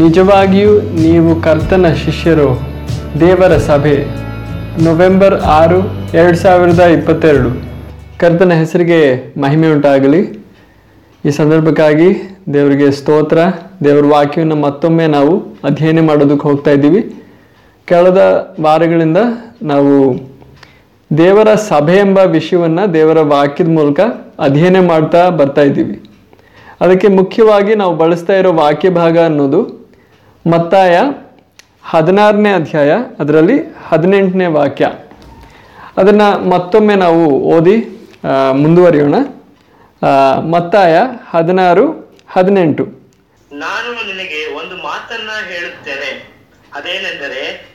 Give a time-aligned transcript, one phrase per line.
[0.00, 2.46] ನಿಜವಾಗಿಯೂ ನೀವು ಕರ್ತನ ಶಿಷ್ಯರು,
[3.20, 3.96] ದೇವರ ಸಭೆ.
[4.84, 5.80] ನವೆಂಬರ್ ಆರು,
[6.20, 7.50] ಎರಡು ಸಾವಿರದ ಇಪ್ಪತ್ತೆರಡು.
[8.20, 9.00] ಕರ್ತನ ಹೆಸರಿಗೆ
[9.40, 10.20] ಮಹಿಮೆ ಉಂಟಾಗಲಿ
[11.24, 12.08] ಈ ಸಂದರ್ಭಕ್ಕಾಗಿ
[12.54, 13.38] ದೇವರಿಗೆ ಸ್ತೋತ್ರ,
[13.84, 15.34] ದೇವರ ವಾಕ್ಯವನ್ನು ಮತ್ತೊಮ್ಮೆ ನಾವು
[15.64, 17.02] ಅಧ್ಯಯನ ಮಾಡೋದಕ್ಕೆ ಹೋಗ್ತಾ ಇದ್ದೀವಿ.
[17.88, 18.22] ಕಳೆದ
[18.60, 19.18] ವಾರಗಳಿಂದ
[19.72, 19.92] ನಾವು
[21.18, 24.00] ದೇವರ ಸಭೆ ಎಂಬ ವಿಷಯವನ್ನು ದೇವರ ವಾಕ್ಯದ ಮೂಲಕ
[24.38, 25.96] ಅಧ್ಯಯನ ಮಾಡ್ತಾ ಬರ್ತಾ ಇದ್ದೀವಿ.
[26.80, 29.81] ಅದಕ್ಕೆ ಮುಖ್ಯವಾಗಿ ನಾವು ಬಳಸ್ತಾ ಇರೋ ವಾಕ್ಯ ಭಾಗ ಅನ್ನೋದು
[30.50, 31.00] ಮತ್ತಾಯ
[31.84, 34.86] ಹದಿನಾರನೇ ಅಧ್ಯಾಯ ಅದರಲ್ಲಿ ಹದಿನೆಂಟನೇ ವಾಕ್ಯ.
[35.96, 37.76] ಅದನ್ನು ಮತ್ತೊಮ್ಮೆ ನಾವು ಓದಿ
[38.54, 39.14] ಮುಂದುವರಿಯೋಣ.
[40.50, 40.98] ಮತ್ತಾಯ
[41.30, 42.84] ಹದಿನಾರು ಹದಿನೆಂಟು.
[43.52, 46.34] ನಾನು ನಿನಗೆ ಒಂದು ಮಾತನ್ನ ಹೇಳುತ್ತೇನೆ.
[46.74, 47.66] ಅದೇನೆಂದರೆ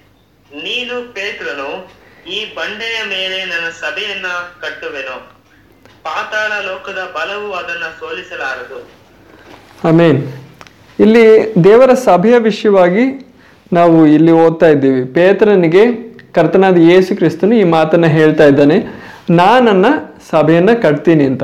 [0.52, 1.92] ನೀನು ಪೇತ್ರನು
[2.30, 4.26] ಈ ಬಂಡೆಯ ಮೇಲೆ ನನ್ನ ಸಭೆಯನ್ನ
[4.62, 5.18] ಕಟ್ಟುವೆನು.
[6.04, 8.90] ಪಾತಾಳ ಲೋಕದ ಬಲವು ಅದನ್ನ ಸೋಲಿಸಲಾರದು.
[9.88, 10.47] ಆಮೇನ್.
[11.04, 11.26] ಇಲ್ಲಿ
[11.64, 13.06] ದೇವರ ಸಭೆಯ ವಿಷಯವಾಗಿ
[13.78, 15.02] ನಾವು ಇಲ್ಲಿ ಓದ್ತಾ ಇದ್ದೀವಿ.
[15.18, 15.84] ಪೇತ್ರನಿಗೆ
[16.36, 18.78] ಕರ್ತನಾದ ಯೇಸು ಕ್ರಿಸ್ತನು ಈ ಮಾತನ್ನು ಹೇಳ್ತಾ ಇದ್ದಾನೆ.
[19.42, 19.86] ನಾನನ್ನ
[20.32, 21.44] ಸಭೆಯನ್ನು ಕಟ್ತೀನಿ ಅಂತ.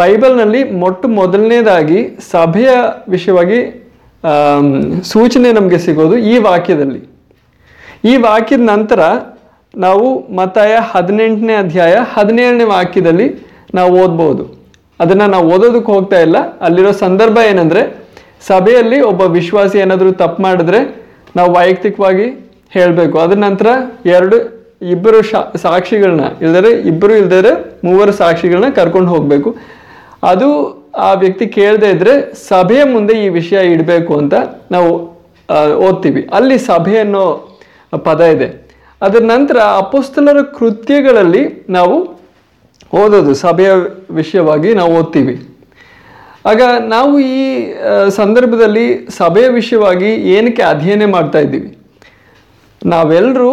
[0.00, 1.98] ಬೈಬಲ್ನಲ್ಲಿ ಮೊಟ್ಟ ಮೊದಲನೇದಾಗಿ
[2.32, 2.70] ಸಭೆಯ
[3.14, 3.58] ವಿಷಯವಾಗಿ
[5.12, 7.00] ಸೂಚನೆ ನಮಗೆ ಸಿಗೋದು ಈ ವಾಕ್ಯದಲ್ಲಿ.
[8.10, 9.00] ಈ ವಾಕ್ಯದ ನಂತರ
[9.74, 13.26] ನಾವು ಮತಾಯ ಹದಿನೆಂಟನೇ ಅಧ್ಯಾಯ ಹದಿನೇಳನೇ ವಾಕ್ಯದಲ್ಲಿ
[13.78, 14.44] ನಾವು ಓದ್ಬೋದು.
[15.02, 16.38] ಅದನ್ನು ನಾವು ಓದೋದಕ್ಕೆ ಹೋಗ್ತಾ ಇಲ್ಲ.
[16.66, 17.82] ಅಲ್ಲಿರೋ ಸಂದರ್ಭ ಏನಂದರೆ
[18.48, 20.80] ಸಭೆಯಲ್ಲಿ ಒಬ್ಬ ವಿಶ್ವಾಸಿ ಏನಾದರೂ ತಪ್ಪು ಮಾಡಿದ್ರೆ
[21.36, 22.26] ನಾವು ವೈಯಕ್ತಿಕವಾಗಿ
[22.76, 23.16] ಹೇಳಬೇಕು.
[23.18, 23.66] ಅದ್ರ ನಂತರ
[24.06, 24.36] ಎರಡು
[24.92, 25.18] ಇಬ್ಬರು
[25.58, 27.52] ಸಾಕ್ಷಿಗಳನ್ನ ಇಲ್ದರೆ ಇಬ್ಬರು ಇಲ್ದರೆ
[27.86, 29.50] ಮೂವರು ಸಾಕ್ಷಿಗಳನ್ನ ಕರ್ಕೊಂಡು ಹೋಗಬೇಕು.
[30.30, 30.48] ಅದು
[31.06, 34.34] ಆ ವ್ಯಕ್ತಿ ಕೇಳದೇ ಇದ್ದರೆ ಸಭೆಯ ಮುಂದೆ ಈ ವಿಷಯ ಇಡಬೇಕು ಅಂತ
[34.70, 34.90] ನಾವು
[35.86, 36.22] ಓದ್ತೀವಿ.
[36.32, 37.24] ಅಲ್ಲಿ ಸಭೆ ಅನ್ನೋ
[38.08, 38.48] ಪದ ಇದೆ.
[39.02, 41.96] ಅದರ ನಂತರ ಅಪೋಸ್ತಲರ ಕೃತ್ಯಗಳಲ್ಲಿ ನಾವು
[43.00, 43.70] ಓದೋದು, ಸಭೆಯ
[44.10, 45.34] ವಿಷಯವಾಗಿ ನಾವು ಓದ್ತೀವಿ.
[46.50, 46.62] ಆಗ
[46.94, 47.44] ನಾವು ಈ
[48.16, 48.86] ಸಂದರ್ಭದಲ್ಲಿ
[49.18, 51.70] ಸಭೆಯ ವಿಷಯವಾಗಿ ಏನಕ್ಕೆ ಅಧ್ಯಯನ ಮಾಡ್ತಾ ಇದ್ದೀವಿ?
[52.86, 53.52] ನಾವೆಲ್ಲರೂ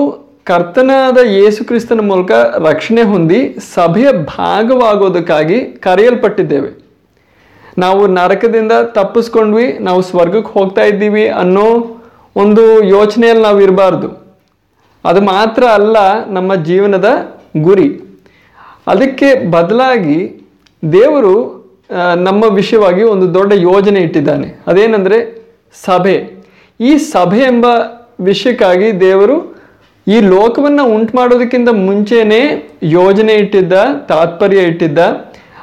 [0.49, 2.31] ಕರ್ತನಾದ ಯೇಸು ಕ್ರಿಸ್ತನ ಮೂಲಕ
[2.69, 3.39] ರಕ್ಷಣೆ ಹೊಂದಿ
[3.75, 4.07] ಸಭೆಯ
[4.37, 6.71] ಭಾಗವಾಗೋದಕ್ಕಾಗಿ ಕರೆಯಲ್ಪಟ್ಟಿದ್ದೇವೆ.
[7.83, 11.67] ನಾವು ನರಕದಿಂದ ತಪ್ಪಿಸ್ಕೊಂಡ್ವಿ, ನಾವು ಸ್ವರ್ಗಕ್ಕೆ ಹೋಗ್ತಾ ಇದ್ದೀವಿ ಅನ್ನೋ
[12.43, 12.63] ಒಂದು
[12.95, 14.09] ಯೋಚನೆಯಲ್ಲಿ ನಾವು ಇರಬಾರ್ದು.
[15.05, 15.97] ಅದು ಮಾತ್ರ ಅಲ್ಲ,
[16.37, 17.09] ನಮ್ಮ ಜೀವನದ
[17.67, 17.89] ಗುರಿ.
[18.91, 20.19] ಅದಕ್ಕೆ ಬದಲಾಗಿ
[20.83, 21.35] ದೇವರು
[22.17, 24.59] ನಮ್ಮ ವಿಷಯವಾಗಿ ಒಂದು ದೊಡ್ಡ ಯೋಜನೆ ಇಟ್ಟಿದ್ದಾನೆ.
[24.67, 25.17] ಅದೇನೆಂದರೆ
[25.85, 26.15] ಸಭೆ.
[26.79, 27.65] ಈ ಸಭೆ ಎಂಬ
[28.19, 29.37] ವಿಷಯಕ್ಕಾಗಿ ದೇವರು
[30.07, 33.73] ಈ ಲೋಕವನ್ನು ಉಂಟು ಮಾಡೋದಕ್ಕಿಂತ ಮುಂಚೆನೇ ಯೋಜನೆ ಇಟ್ಟಿದ್ದ,
[34.07, 34.99] ತಾತ್ಪರ್ಯ ಇಟ್ಟಿದ್ದ.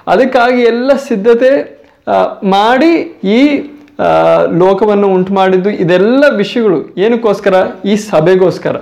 [0.06, 1.50] ಅದಕ್ಕಾಗಿ ಎಲ್ಲ ಸಿದ್ಧತೆ
[2.44, 2.92] ಮಾಡಿ
[3.24, 3.70] ಈ
[4.58, 6.94] ಲೋಕವನ್ನು ಉಂಟು ಮಾಡಿದ್ದು ಇದೆಲ್ಲ ವಿಷಯಗಳು.
[6.98, 7.54] ಏನಕ್ಕೋಸ್ಕರ?
[7.84, 8.76] ಈ ಸಭೆಗೋಸ್ಕರ.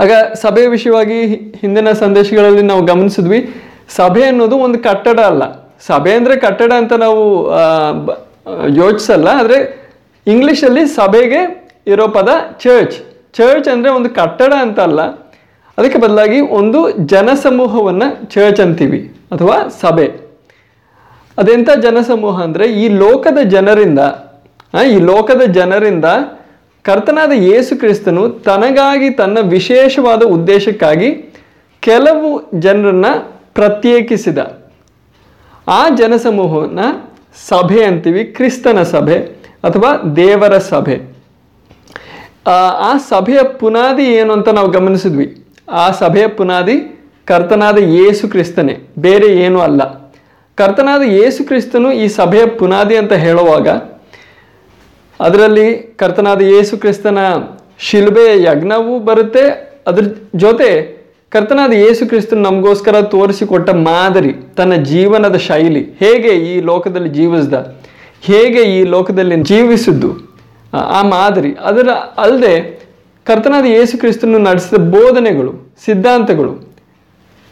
[0.00, 1.18] ಆಗ ಸಭೆಯ ವಿಷಯವಾಗಿ
[1.60, 3.54] ಹಿಂದಿನ ಸಂದೇಶಗಳಲ್ಲಿ ನಾವು ಗಮನಿಸಿದ್ವಿ,
[3.96, 5.61] ಸಭೆ ಅನ್ನೋದು ಒಂದು ಕಟ್ಟಡ ಅಲ್ಲ.
[5.88, 7.22] ಸಭೆ ಅಂದರೆ ಕಟ್ಟಡ ಅಂತ ನಾವು
[8.80, 9.58] ಯೋಚಿಸಲ್ಲ, ಆದರೆ
[10.26, 11.40] ಇಂಗ್ಲೀಷಲ್ಲಿ ಸಭೆಗೆ
[11.92, 12.30] ಇರೋ ಪದ
[12.64, 12.96] ಚರ್ಚ್
[13.38, 15.00] ಚರ್ಚ್ ಅಂದರೆ ಒಂದು ಕಟ್ಟಡ ಅಂತ ಅಲ್ಲ
[15.78, 16.80] ಅದಕ್ಕೆ ಬದಲಾಗಿ ಒಂದು
[17.12, 19.00] ಜನಸಮೂಹವನ್ನು ಚರ್ಚ್ ಅಂತೀವಿ,
[19.34, 20.06] ಅಥವಾ ಸಭೆ.
[21.38, 24.00] ಅದೆಂಥ ಜನಸಮೂಹ ಅಂದರೆ, ಈ ಲೋಕದ ಜನರಿಂದ
[24.94, 26.06] ಈ ಲೋಕದ ಜನರಿಂದ
[26.84, 31.10] ಕರ್ತನಾದ ಯೇಸು ಕ್ರಿಸ್ತನು ತನಗಾಗಿ ತನ್ನ ವಿಶೇಷವಾದ ಉದ್ದೇಶಕ್ಕಾಗಿ
[31.82, 32.28] ಕೆಲವು
[32.64, 33.12] ಜನರನ್ನು
[33.58, 34.38] ಪ್ರತ್ಯೇಕಿಸಿದ.
[35.66, 36.86] ಆ ಜನಸಮೂಹವನ್ನು
[37.48, 39.18] ಸಭೆ ಅಂತೀವಿ, ಕ್ರಿಸ್ತನ ಸಭೆ
[39.68, 40.96] ಅಥವಾ ದೇವರ ಸಭೆ.
[42.88, 45.26] ಆ ಸಭೆಯ ಪುನಾದಿ ಏನು ಅಂತ ನಾವು ಗಮನಿಸಿದ್ವಿ.
[45.82, 46.76] ಆ ಸಭೆಯ ಪುನಾದಿ
[47.30, 48.74] ಕರ್ತನಾದ ಯೇಸು ಕ್ರಿಸ್ತನೇ,
[49.06, 49.82] ಬೇರೆ ಏನೂ ಅಲ್ಲ.
[50.58, 53.68] ಕರ್ತನಾದ ಯೇಸು ಕ್ರಿಸ್ತನು ಈ ಸಭೆಯ ಪುನಾದಿ ಅಂತ ಹೇಳುವಾಗ,
[55.20, 55.66] ಅದರಲ್ಲಿ
[56.00, 57.18] ಕರ್ತನಾದ ಯೇಸು ಕ್ರಿಸ್ತನ
[57.88, 59.44] ಶಿಲ್ಬೆಯ ಯಜ್ಞವೂ ಬರುತ್ತೆ,
[59.90, 60.04] ಅದ್ರ
[60.44, 60.70] ಜೊತೆ
[61.32, 67.76] ಕರ್ತನಾದ ಯೇಸು ಕ್ರಿಸ್ತನ್ ನಮಗೋಸ್ಕರ ತೋರಿಸಿಕೊಟ್ಟ ಮಾದರಿ, ತನ್ನ ಜೀವನದ ಶೈಲಿ, ಹೇಗೆ ಈ ಲೋಕದಲ್ಲಿ ಜೀವಿಸ್ದ,
[68.20, 70.36] ಹೇಗೆ ಈ ಲೋಕದಲ್ಲಿ ಜೀವಿಸಿದ್ದು,
[70.72, 71.88] ಆ- ಮಾದರಿ, ಅದರ
[72.18, 72.84] ಅಲ್ಲದೆ
[73.24, 76.74] ಕರ್ತನಾದ ಯೇಸು ಕ್ರಿಸ್ತನು ನಡೆಸಿದ ಬೋಧನೆಗಳು, ಸಿದ್ಧಾಂತಗಳು,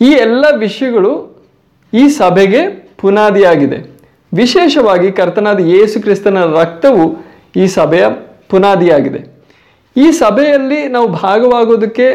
[0.01, 1.43] ಈ ಎಲ್ಲ ವಿಷಯಗಳು
[1.95, 4.01] ಈ ಸಭೆಗೆ ಪುನಾದಿಯಾಗಿದೆ.
[4.35, 7.17] ವಿಶೇಷವಾಗಿ ಕರ್ತನಾದ ಯೇಸು ಕ್ರಿಸ್ತನ ರಕ್ತವು
[7.57, 8.07] ಈ ಸಭೆಯ
[8.49, 9.40] ಪುನಾದಿಯಾಗಿದೆ.
[9.97, 12.07] ಈ ಸಭೆಯಲ್ಲಿ ನಾವು ಭಾಗವಾಗೋದಕ್ಕೆ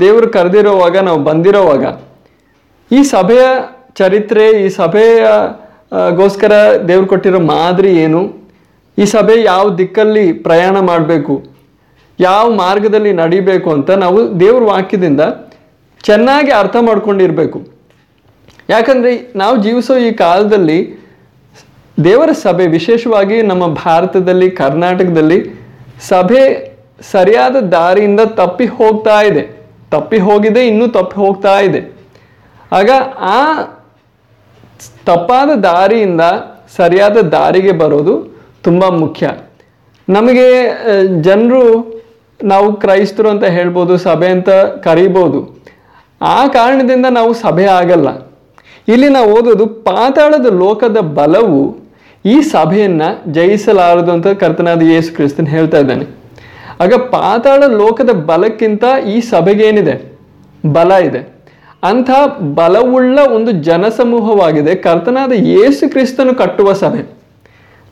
[0.00, 1.84] ದೇವರು ಕರೆದಿರೋವಾಗ, ನಾವು ಬಂದಿರೋವಾಗ,
[2.90, 3.44] ಈ ಸಭೆಯ
[4.00, 5.24] ಚರಿತ್ರೆ, ಈ ಸಭೆಯ
[6.20, 6.52] ಗೋಸ್ಕರ
[6.88, 8.22] ದೇವ್ರು ಕೊಟ್ಟಿರೋ ಮಾದರಿ ಏನು?
[8.98, 11.34] ಈ ಸಭೆ ಯಾವ ದಿಕ್ಕಲ್ಲಿ ಪ್ರಯಾಣ ಮಾಡಬೇಕು?
[12.18, 15.22] ಯಾವ ಮಾರ್ಗದಲ್ಲಿ ನಡಿಬೇಕು ಅಂತ ನಾವು ದೇವ್ರ ವಾಕ್ಯದಿಂದ
[16.08, 17.58] ಚೆನ್ನಾಗಿ ಅರ್ಥ ಮಾಡ್ಕೊಂಡಿರಬೇಕು.
[18.68, 20.78] ಯಾಕಂದರೆ ನಾವು ಜೀವಿಸೋ ಈ ಕಾಲದಲ್ಲಿ
[22.04, 25.38] ದೇವರ ಸಭೆ, ವಿಶೇಷವಾಗಿ ನಮ್ಮ ಭಾರತದಲ್ಲಿ, ಕರ್ನಾಟಕದಲ್ಲಿ
[26.10, 26.42] ಸಭೆ
[27.10, 29.44] ಸರಿಯಾದ ದಾರಿಯಿಂದ ತಪ್ಪಿ ಹೋಗ್ತಾ ಇದೆ.
[29.94, 31.80] ತಪ್ಪಿ ಹೋಗಿದೆ, ಇನ್ನೂ ತಪ್ಪಿ ಹೋಗ್ತಾ ಇದೆ.
[32.78, 32.90] ಆಗ
[33.36, 33.38] ಆ
[35.08, 36.24] ತಪ್ಪಾದ ದಾರಿಯಿಂದ
[36.76, 38.14] ಸರಿಯಾದ ದಾರಿಗೆ ಬರೋದು
[38.66, 39.26] ತುಂಬ ಮುಖ್ಯ.
[40.08, 40.46] ನಮಗೆ
[41.26, 41.64] ಜನರು
[42.40, 44.50] ನಾವು ಕ್ರೈಸ್ತರು ಅಂತ ಹೇಳ್ಬೋದು, ಸಭೆ ಅಂತ
[44.86, 45.40] ಕರೀಬೋದು.
[46.36, 48.08] ಆ ಕಾರಣದಿಂದ ನಾವು ಸಭೆ ಆಗಲ್ಲ.
[48.92, 51.60] ಇಲ್ಲಿ ನಾವು ಓದೋದು ಪಾತಾಳದ ಲೋಕದ ಬಲವು
[52.32, 56.06] ಈ ಸಭೆಯನ್ನು ಜಯಿಸಲಾರದು ಅಂತ ಕರ್ತನಾದ ಯೇಸು ಕ್ರಿಸ್ತನ್ ಹೇಳ್ತಾ ಇದ್ದಾನೆ.
[56.80, 60.18] ಆಗ ಪಾತಾಳ ಲೋಕದ ಬಲಕ್ಕಿಂತ ಈ ಸಭೆಗೇನಿದೆ?
[60.72, 61.42] ಬಲ ಇದೆ.
[61.82, 62.10] ಅಂಥ
[62.54, 64.74] ಬಲವುಳ್ಳ ಒಂದು ಜನಸಮೂಹವಾಗಿದೆ.
[64.74, 67.18] ಕರ್ತನಾದ ಯೇಸು ಕ್ರಿಸ್ತನು ಕಟ್ಟುವ ಸಭೆ.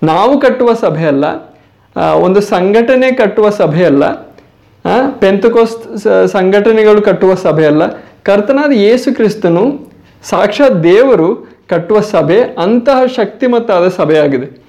[0.03, 1.05] ನಾವು ಕಟ್ಟುವ ಸಭೆ
[1.97, 4.05] ಆ, ಒಂದು ಸಂಘಟನೆ ಕಟ್ಟುವ ಸಭೆ ಅಲ್ಲ.
[4.85, 7.83] ಆ, ಪೆಂತಕೋಸ್ ಸಂಘಟನೆಗಳು ಕಟ್ಟುವ ಸಭೆ ಅಲ್ಲ.
[8.23, 9.93] ಕರ್ತನಾದ ಯೇಸು ಕ್ರಿಸ್ತನು
[10.23, 14.63] ಸಾಕ್ಷಾತ್ ದೇವರು ಕಟ್ಟುವ ಸಭೆ ಅಂತಹ ಶಕ್ತಿಮತ್ತಾದ ಸಭೆಯಾಗಿದೆ.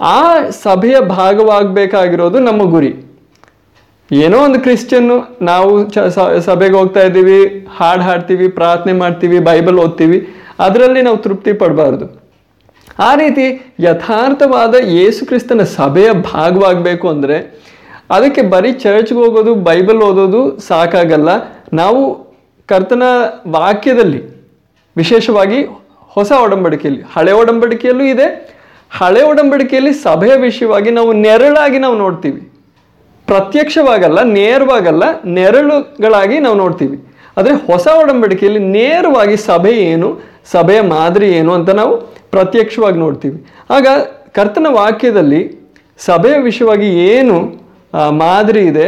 [0.00, 3.09] ಆ ಸಭೆಯ ಭಾಗವಾಗಬೇಕಾಗಿರೋದು ನಮ್ಮ ಗುರಿ.
[4.18, 5.16] ಏನೋ ಒಂದು ಕ್ರಿಶ್ಚಿಯನ್ನು
[5.50, 5.72] ನಾವು
[6.48, 10.18] ಸಭೆಗೆ ಹೋಗ್ತಾ ಇದ್ದೀವಿ, ಹಾಡು ಹಾಡ್ತೀವಿ, ಪ್ರಾರ್ಥನೆ ಮಾಡ್ತೀವಿ, ಬೈಬಲ್ ಓದ್ತೀವಿ,
[10.66, 12.06] ಅದರಲ್ಲಿ ನಾವು ತೃಪ್ತಿ ಪಡಬಾರ್ದು.
[13.08, 13.46] ಆ ರೀತಿ
[13.80, 17.36] ಯಥಾರ್ಥವಾದ ಯೇಸು ಕ್ರಿಸ್ತನ ಸಭೆಯ ಭಾಗವಾಗಬೇಕು ಅಂದರೆ
[18.16, 21.30] ಅದಕ್ಕೆ ಬರೀ ಚರ್ಚ್ಗೆ ಹೋಗೋದು, ಬೈಬಲ್ ಓದೋದು ಸಾಕಾಗಲ್ಲ.
[21.82, 22.02] ನಾವು
[22.68, 23.04] ಕರ್ತನ
[23.56, 24.20] ವಾಕ್ಯದಲ್ಲಿ
[24.96, 25.60] ವಿಶೇಷವಾಗಿ
[26.16, 28.28] ಹೊಸ ಒಡಂಬಡಿಕೆಯಲ್ಲಿ, ಹಳೆ ಒಡಂಬಡಿಕೆಯಲ್ಲೂ ಇದೆ,
[28.90, 32.40] ಹಳೆ ಒಡಂಬಡಿಕೆಯಲ್ಲಿ ಸಭೆಯ ವಿಷಯವಾಗಿ ನಾವು ನೆರಳಾಗಿ ನಾವು ನೋಡ್ತೀವಿ.
[33.30, 35.04] ಪ್ರತ್ಯಕ್ಷವಾಗಲ್ಲ, ನೇರವಾಗಲ್ಲ,
[35.38, 36.98] ನೆರಳುಗಳಾಗಿ ನಾವು ನೋಡ್ತೀವಿ.
[37.36, 40.08] ಆದರೆ ಹೊಸ ಒಡಂಬಡಿಕೆಯಲ್ಲಿ ನೇರವಾಗಿ ಸಭೆ ಏನು,
[40.54, 41.92] ಸಭೆಯ ಮಾದರಿ ಏನು ಅಂತ ನಾವು
[42.34, 43.38] ಪ್ರತ್ಯಕ್ಷವಾಗಿ ನೋಡ್ತೀವಿ.
[43.76, 43.86] ಆಗ
[44.38, 45.40] ಕರ್ತನ ವಾಕ್ಯದಲ್ಲಿ
[46.08, 47.36] ಸಭೆಯ ವಿಷಯವಾಗಿ ಏನು
[48.22, 48.86] ಮಾದರಿ ಇದೆ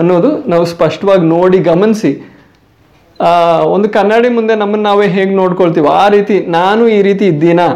[0.00, 2.12] ಅನ್ನೋದು ನಾವು ಸ್ಪಷ್ಟವಾಗಿ ನೋಡಿ ಗಮನಿಸಿ.
[3.74, 7.66] ಒಂದು ಕನ್ನಡಿ ಮುಂದೆ ನಮ್ಮನ್ನು ನಾವೇ ಹೇಗೆ ನೋಡ್ಕೊಳ್ತೀವಿ, ಆ ರೀತಿ ನಾನು ಈ ರೀತಿ ಇದ್ದೀನಾ,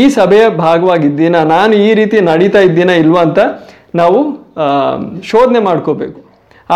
[0.00, 3.40] ಈ ಸಭೆಯ ಭಾಗವಾಗಿದ್ದೀನಾ, ನಾನು ಈ ರೀತಿ ನಡೀತಾ ಇದ್ದೀನಾ ಇಲ್ವಾ ಅಂತ
[4.00, 4.18] ನಾವು
[5.30, 6.18] ಶೋಧನೆ ಮಾಡ್ಕೋಬೇಕು.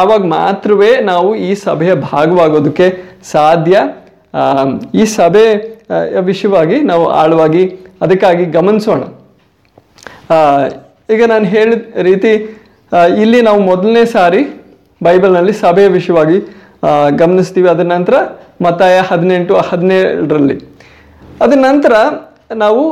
[0.01, 2.87] ಆವಾಗ ಮಾತ್ರವೇ ನಾವು ಈ ಸಭೆಯ ಭಾಗವಾಗೋದಕ್ಕೆ
[3.33, 3.77] ಸಾಧ್ಯ.
[4.95, 5.47] ಈ ಸಭೆ
[6.21, 7.65] ವಿಷಯವಾಗಿ ನಾವು ಆಳವಾಗಿ
[8.03, 9.03] ಅದಕ್ಕಾಗಿ ಗಮನಿಸೋಣ.
[11.15, 12.33] ಈಗ ನಾನು ಹೇಳಿದ ರೀತಿ
[13.23, 14.43] ಇಲ್ಲಿ ನಾವು ಮೊದಲನೇ ಸಾರಿ
[15.03, 16.39] ಬೈಬಲ್ನಲ್ಲಿ ಸಭೆಯ ವಿಷಯವಾಗಿ
[17.17, 17.69] ಗಮನಿಸ್ತೀವಿ.
[17.69, 18.15] ಅದರ ನಂತರ
[18.65, 20.57] ಮತಾಯ ಹದಿನೆಂಟು, ಹದಿನೇಳರಲ್ಲಿ.
[21.45, 21.95] ಅದರ ನಂತರ
[22.63, 22.83] ನಾವು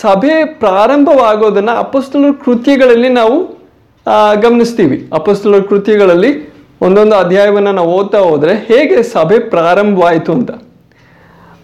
[0.00, 3.36] ಸಭೆ ಪ್ರಾರಂಭವಾಗೋದನ್ನು ಅಪಸ್ತುಲ ಕೃತ್ಯಗಳಲ್ಲಿ ನಾವು
[4.44, 4.96] ಗಮನಿಸ್ತೀವಿ.
[5.18, 6.30] ಅಪಸ್ತುಲ ಕೃತಿಗಳಲ್ಲಿ
[6.86, 10.50] ಒಂದೊಂದು ಅಧ್ಯಾಯವನ್ನು ನಾವು ಓದ್ತಾ ಹೋದರೆ ಹೇಗೆ ಸಭೆ ಪ್ರಾರಂಭವಾಯಿತು ಅಂತ.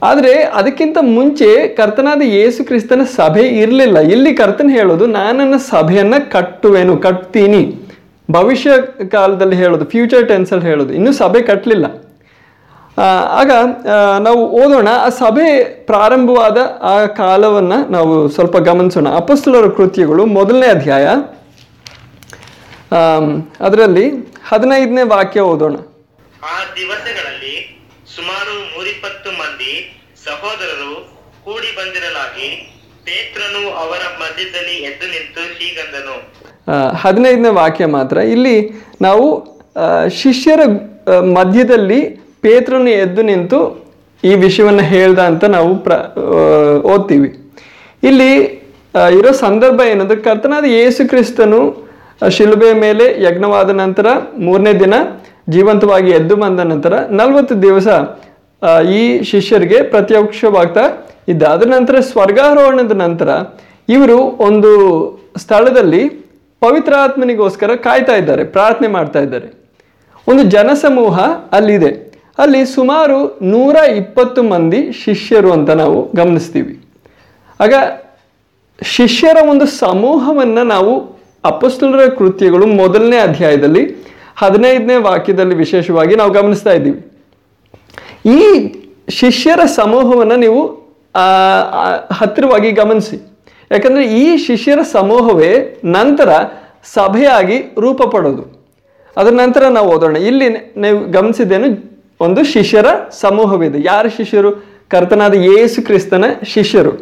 [0.08, 1.49] ಆದರೆ ಅದಕ್ಕಿಂತ ಮುಂಚೆ
[1.79, 3.99] ಕರ್ತನಾದ ಯೇಸು ಕ್ರಿಸ್ತನ ಸಭೆ ಇರಲಿಲ್ಲ.
[4.14, 7.62] ಇಲ್ಲಿ ಕರ್ತನ ಹೇಳೋದು ನನ್ನ ಸಭೆಯನ್ನು ಕಟ್ಟುವೆನು, ಕಟ್ತೀನಿ.
[8.29, 8.70] ಭವಿಷ್ಯ
[9.14, 10.93] ಕಾಲದಲ್ಲಿ ಹೇಳೋದು ಫ್ಯೂಚರ್ ಟೆನ್ಸಲ್ಲಿ ಹೇಳೋದು.
[10.99, 11.87] ಇನ್ನೂ ಸಭೆ ಕಟ್ಟಲಿಲ್ಲ
[13.40, 13.50] ಆಗ
[14.26, 15.49] ನಾವು ಓದೋಣ, ಆ ಸಭೆ
[15.90, 16.58] ಪ್ರಾರಂಭವಾದ
[16.93, 19.08] ಆ ಕಾಲವನ್ನು ನಾವು ಸ್ವಲ್ಪ ಗಮನಿಸೋಣ.
[19.23, 21.08] ಅಪಸ್ತುಲರ ಕೃತ್ಯಗಳು ಮೊದಲನೇ ಅಧ್ಯಾಯ.
[23.67, 24.05] ಅದರಲ್ಲಿ
[24.49, 25.76] ಹದಿನೈದನೇ ವಾಕ್ಯ ಓದೋಣ.
[26.52, 27.55] ಆ ದಿವಸಗಳಲ್ಲಿ
[28.17, 29.73] ಸುಮಾರು ನೂರಿಪ್ಪತ್ತು ಮಂದಿ
[30.26, 30.93] ಸಹೋದರರು
[31.44, 32.49] ಕೂಡಿ ಬಂದಿರಲಾಗಿ
[33.08, 36.17] ಪೇತ್ರನು ಅವರ ಮಧ್ಯದಲ್ಲಿ ಎದ್ದು ನಿಂತು ಹೀಗಂದನು.
[37.02, 38.17] ಹದಿನೈದನೇ ವಾಕ್ಯ ಮಾತ್ರ.
[38.35, 38.56] ಇಲ್ಲಿ
[39.06, 39.26] ನಾವು
[40.23, 40.61] ಶಿಷ್ಯರ
[41.37, 42.00] ಮಧ್ಯದಲ್ಲಿ
[42.44, 43.61] ಪೇತ್ರನು ಎದ್ದು ನಿಂತು
[44.25, 45.93] ಈ ವಿಷಯವನ್ನು ಹೇಳ್ದ ಅಂತ ನಾವು ಪ್ರ
[46.94, 47.31] ಓದ್ತೀವಿ.
[48.08, 48.31] ಇಲ್ಲಿ
[49.19, 51.61] ಇರೋ ಸಂದರ್ಭ ಏನಂದ್ರೆ ಕರ್ತನಾದ ಯೇಸು ಕ್ರಿಸ್ತನು
[52.36, 54.06] ಶಿಲುಬೆಯ ಮೇಲೆ ಯಜ್ಞವಾದ ನಂತರ
[54.38, 54.94] ಮೂರನೇ ದಿನ
[55.48, 57.88] ಜೀವಂತವಾಗಿ ಎದ್ದು ಬಂದ ನಂತರ ನಲವತ್ತು ದಿವಸ
[59.00, 60.84] ಈ ಶಿಷ್ಯರಿಗೆ ಪ್ರತ್ಯಕ್ಷವಾಗ್ತಾ
[61.28, 61.42] ಇದ್ದ.
[61.42, 63.28] ಅದರ ನಂತರ ಸ್ವರ್ಗಾರೋಹಣದ ನಂತರ
[63.88, 64.18] ಇವರು
[64.48, 64.72] ಒಂದು
[65.36, 66.02] ಸ್ಥಳದಲ್ಲಿ
[66.60, 69.48] ಪವಿತ್ರಾತ್ಮನಿಗೋಸ್ಕರ ಕಾಯ್ತಾ ಇದ್ದಾರೆ, ಪ್ರಾರ್ಥನೆ ಮಾಡ್ತಾ ಇದ್ದಾರೆ.
[70.28, 71.18] ಒಂದು ಜನಸಮೂಹ
[71.52, 71.90] ಅಲ್ಲಿದೆ.
[72.38, 76.75] ಅಲ್ಲಿ ಸುಮಾರು ನೂರ ಇಪ್ಪತ್ತು ಮಂದಿ ಶಿಷ್ಯರು ಅಂತ ನಾವು ಗಮನಿಸ್ತೀವಿ.
[77.60, 77.75] ಆಗ
[78.82, 83.83] ಶಿಷ್ಯರ ಒಂದು ಸಮೂಹವನ್ನು ನಾವು ಅಪಸ್ತಲರ ಕೃತ್ಯಗಳು ಮೊದಲನೇ ಅಧ್ಯಾಯದಲ್ಲಿ
[84.37, 87.00] ಹದಿನೈದನೇ ವಾಕ್ಯದಲ್ಲಿ ವಿಶೇಷವಾಗಿ ನಾವು ಗಮನಿಸ್ತಾ ಇದ್ದೀವಿ.
[88.38, 88.42] ಈ
[89.11, 90.62] ಶಿಷ್ಯರ ಸಮೂಹವನ್ನು ನೀವು
[92.12, 93.16] ಹತ್ತಿರವಾಗಿ ಗಮನಿಸಿ.
[93.71, 96.30] ಯಾಕಂದ್ರೆ ಈ ಶಿಷ್ಯರ ಸಮೂಹವೇ ನಂತರ
[96.95, 98.45] ಸಭೆಯಾಗಿ ರೂಪ ಪಡೋದು
[99.16, 100.16] ಅದರ ನಂತರ ನಾವು ಓದೋಣ.
[100.16, 101.68] ಇಲ್ಲಿ ನೀವು ಗಮನಿಸಿದ್ದೇನು,
[102.21, 103.78] ಒಂದು ಶಿಷ್ಯರ ಸಮೂಹವಿದೆ.
[103.87, 104.50] ಯಾರ ಶಿಷ್ಯರು?
[104.90, 106.92] ಕರ್ತನಾದ ಯೇಸು ಕ್ರಿಸ್ತನ ಶಿಷ್ಯರು.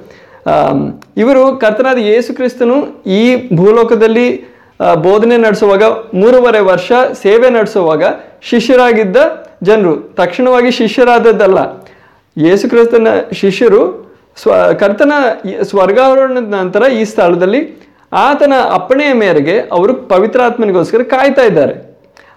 [1.21, 2.77] ಇವರು ಕರ್ತನಾದ ಯೇಸು ಕ್ರಿಸ್ತನು
[3.21, 3.23] ಈ
[3.57, 4.27] ಭೂಲೋಕದಲ್ಲಿ
[5.03, 5.85] ಬೋಧನೆ ನಡೆಸುವಾಗ
[6.21, 8.05] ಮೂರುವರೆ ವರ್ಷ ಸೇವೆ ನಡೆಸುವಾಗ
[8.51, 9.17] ಶಿಷ್ಯರಾಗಿದ್ದ
[9.63, 9.95] ಜನರು.
[10.21, 11.59] ತಕ್ಷಣವಾಗಿ ಶಿಷ್ಯರಾದದ್ದಲ್ಲ.
[12.37, 13.83] ಯೇಸು ಕ್ರಿಸ್ತನ ಶಿಷ್ಯರು
[14.43, 15.13] ಸ್ವ, ಕರ್ತನ
[15.63, 17.61] ಸ್ವರ್ಗಾರೋಹಣದ ನಂತರ ಈ ಸ್ಥಳದಲ್ಲಿ
[18.13, 21.75] ಆತನ ಅಪ್ಪಣೆಯ ಮೇರೆಗೆ ಅವರು ಪವಿತ್ರಾತ್ಮನಿಗೋಸ್ಕರ ಕಾಯ್ತಾ ಇದ್ದಾರೆ.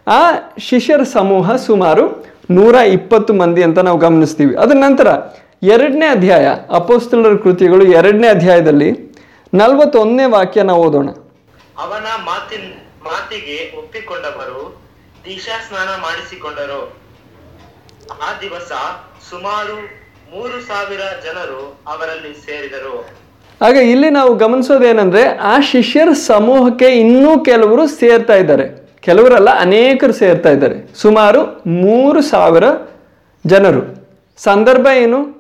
[0.08, 0.22] ಆ
[0.70, 2.06] ಶಿಷ್ಯರ ಸಮೂಹ ಸುಮಾರು
[2.52, 4.54] ನೂರ ಇಪ್ಪತ್ತು ಮಂದಿ ಅಂತ ನಾವು ಗಮನಿಸ್ತೀವಿ.
[4.56, 5.08] ಅದರ ನಂತರ
[5.64, 8.92] ಎರಡನೇ ಅಧ್ಯಾಯ ಅಪೋಸ್ತಲರ ಕೃತಿಗಳು ಎರಡನೇ ಅಧ್ಯಾಯದಲ್ಲಿ
[9.54, 11.10] ನಲವತ್ತೊಂದನೇ ವಾಕ್ಯ ನಾವು ಓದೋಣ.
[11.78, 12.74] ಅವನ ಮಾತಿನ
[13.04, 14.82] ಮಾತಿಗೆ ಒಪ್ಪಿಕೊಂಡವರು
[15.26, 16.98] ದೀಕ್ಷಾ ಸ್ನಾನ ಮಾಡಿಸಿಕೊಂಡರು.
[18.12, 18.72] ಆ ದಿವಸ
[19.30, 19.76] ಸುಮಾರು
[20.36, 23.10] ಮೂರು ಸಾವಿರ ಜನರು ಅವರಲ್ಲಿ ಸೇರಿದರು.
[23.62, 28.90] ಆಗ ಇಲ್ಲಿ ನಾವು ಗಮನಿಸೋದೇನೆಂದ್ರೆ ಆ ಶಿಷ್ಯರ ಸಮೂಹಕ್ಕೆ ಇನ್ನೂ ಕೆಲವರು ಸೇರ್ತಾ ಇದ್ದಾರೆ.
[29.02, 30.96] ಕೆಲವರಲ್ಲ ಅನೇಕರು ಸೇರ್ತಾ ಇದ್ದಾರೆ.
[30.96, 32.64] ಸುಮಾರು ಮೂರು ಸಾವಿರ
[33.46, 34.10] ಜನರು.
[34.38, 35.39] ಸಂದರ್ಭ ಏನು?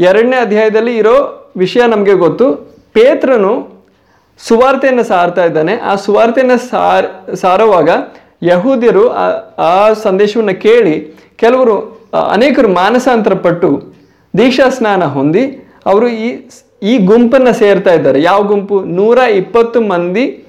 [0.00, 2.54] ಎರಡನೇ ಅಧ್ಯಾಯದಲ್ಲಿ ಇರೋ ವಿಷಯ ನಮಗೆ ಗೊತ್ತು.
[2.92, 3.68] ಪೇತ್ರನು
[4.38, 5.76] ಸುವಾರ್ತೆಯನ್ನು ಸಾರ್ತಾ ಇದ್ದಾನೆ.
[5.76, 7.88] ಆ ಸುವಾರ್ತೆಯನ್ನು ಸಾರ್, ಸಾರುವಾಗ
[8.42, 9.10] ಯಹೂದ್ಯರು
[9.58, 11.96] ಆ- ಸಂದೇಶವನ್ನು ಕೇಳಿ ಕೆಲವರು
[12.30, 13.94] ಅನೇಕರು ಮಾನಸಾಂತರ ಪಟ್ಟು
[14.38, 16.48] ದೀಕ್ಷಾ ಸ್ನಾನ ಹೊಂದಿ ಅವರು ಈ
[16.82, 18.22] ಈ ಗುಂಪನ್ನು ಸೇರ್ತಾ ಇದ್ದಾರೆ.
[18.22, 18.80] ಯಾವ ಗುಂಪು?
[18.80, 20.44] ನೂರ ಇಪ್ಪತ್ತು ಮಂದಿ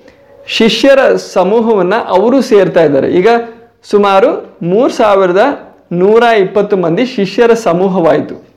[0.47, 3.11] ಶಿಷ್ಯರ ಸಮೂಹವನ್ನು ಅವರು ಸೇರ್ತಾ ಇದ್ದಾರೆ.
[3.11, 3.27] ಈಗ
[3.83, 5.39] ಸುಮಾರು ಮೂರು ಸಾವಿರದ
[5.91, 8.47] ನೂರ ಇಪ್ಪತ್ತು ಮಂದಿ ಶಿಷ್ಯರ ಸಮೂಹವಾಯಿತು.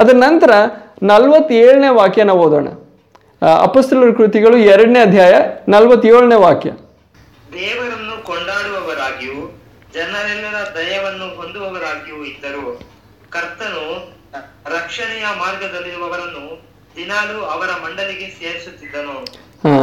[0.00, 0.52] ಅದರ ನಂತರ
[1.10, 2.68] ನಲವತ್ತೇಳನೇ ವಾಕ್ಯನ ಓದೋಣ.
[3.68, 5.34] ಅಪಸ್ತಲರ ಕೃತಿಗಳು ಎರಡನೇ ಅಧ್ಯಾಯ
[5.68, 6.70] ನಲವತ್ತೇಳನೇ ವಾಕ್ಯ.
[7.56, 9.40] ದೇವರನ್ನು ಕೊಂಡಾಡುವವರಾಗಿಯೂ
[9.94, 12.64] ಜನರೆಲ್ಲರ ದಯವನ್ನು ಹೊಂದುವವರಾಗಿಯೂ ಇದ್ದರು.
[13.34, 13.84] ಕರ್ತನು
[14.76, 16.44] ರಕ್ಷಣೆಯ ಮಾರ್ಗದಲ್ಲಿರುವವರನ್ನು
[16.96, 19.16] ದಿನಾಲು ಅವರ ಮಂಡಲಿಗೆ ಸೇರಿಸುತ್ತಿದ್ದನು.
[19.64, 19.74] ಹಾ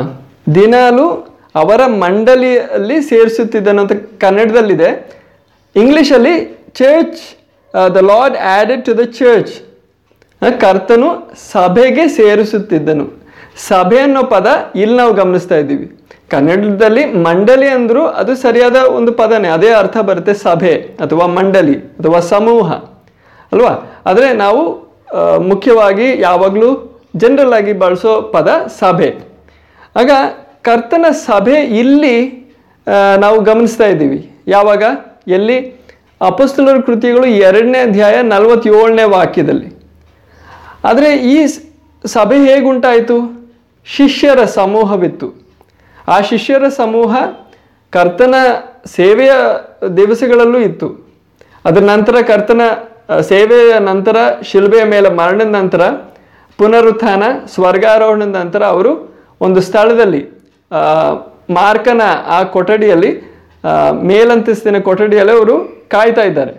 [0.56, 1.08] ದಿನಾಲು
[1.56, 4.90] ಅವರ ಮಂಡಳಿಯಲ್ಲಿ ಸೇರಿಸುತ್ತಿದ್ದನು ಅಂತ ಕನ್ನಡದಲ್ಲಿದೆ.
[5.76, 6.36] ಇಂಗ್ಲಿಷಲ್ಲಿ
[6.80, 7.24] church
[7.96, 9.54] the lord added to the church
[10.62, 11.10] ಕರ್ತನು
[11.52, 13.06] ಸಭೆಗೆ ಸೇರಿಸುತ್ತಿದ್ದನು.
[13.68, 15.88] ಸಭೆ ಅನ್ನೋ ಪದ ಇಲ್ಲಿ ನಾವು ಗಮನಿಸ್ತಾ ಇದ್ದೀವಿ.
[16.32, 20.74] ಕನ್ನಡದಲ್ಲಿ ಮಂಡಳಿ ಅಂದರೂ ಅದು ಸರಿಯಾದ ಒಂದು ಪದನೇ, ಅದೇ ಅರ್ಥ ಬರುತ್ತೆ ಸಭೆ
[21.06, 22.70] ಅಥವಾ ಮಂಡಳಿ ಅಥವಾ ಸಮೂಹ,
[23.54, 23.74] ಅಲ್ವಾ?
[24.10, 24.62] ಆದರೆ ನಾವು
[25.52, 26.70] ಮುಖ್ಯವಾಗಿ ಯಾವಾಗಲೂ
[27.22, 29.10] ಜನರಲ್ ಆಗಿ ಬಳಸೋ ಪದ ಸಭೆ.
[30.02, 30.12] ಆಗ
[30.68, 32.16] ಕರ್ತನ ಸಭೆ ಇಲ್ಲಿ
[33.24, 34.20] ನಾವು ಗಮನಿಸ್ತಾ ಇದ್ದೀವಿ.
[34.48, 34.84] ಯಾವಾಗ?
[35.38, 35.58] ಎಲ್ಲಿ?
[36.30, 39.70] ಅಪಸ್ತುಲರ ಕೃತಿಗಳು ಎರಡನೇ ಅಧ್ಯಾಯ ನಲವತ್ತೇಳನೇ ವಾಕ್ಯದಲ್ಲಿ.
[40.84, 41.38] ಆದರೆ ಈ
[42.06, 43.18] ಸಭೆ ಹೇಗುಂಟಾಯಿತು?
[43.86, 45.28] ಶಿಷ್ಯರ ಸಮೂಹವಿತ್ತು.
[46.08, 47.16] ಆ ಶಿಷ್ಯರ ಸಮೂಹ
[47.90, 48.36] ಕರ್ತನ
[48.86, 49.32] ಸೇವೆಯ
[49.98, 50.88] ದಿವಸಗಳಲ್ಲೂ ಇತ್ತು.
[51.66, 52.62] ಅದರ ನಂತರ ಕರ್ತನ
[53.22, 55.82] ಸೇವೆಯ ನಂತರ ಶಿಲ್ಬೆಯ ಮೇಲೆ ಮರಣದ ನಂತರ
[56.58, 57.24] ಪುನರುತ್ಥಾನ,
[57.54, 58.92] ಸ್ವರ್ಗಾರೋಹಣದ ನಂತರ ಅವರು
[59.42, 60.22] ಒಂದು ಸ್ಥಳದಲ್ಲಿ
[61.50, 63.12] ಮಾರ್ಕನ ಆ ಕೊಠಡಿಯಲ್ಲಿ
[64.02, 65.56] ಮೇಲಂತಸ್ತಿನ ಕೊಠಡಿಯಲ್ಲಿ ಅವರು
[65.92, 66.54] ಕಾಯ್ತಾ ಇದ್ದಾರೆ.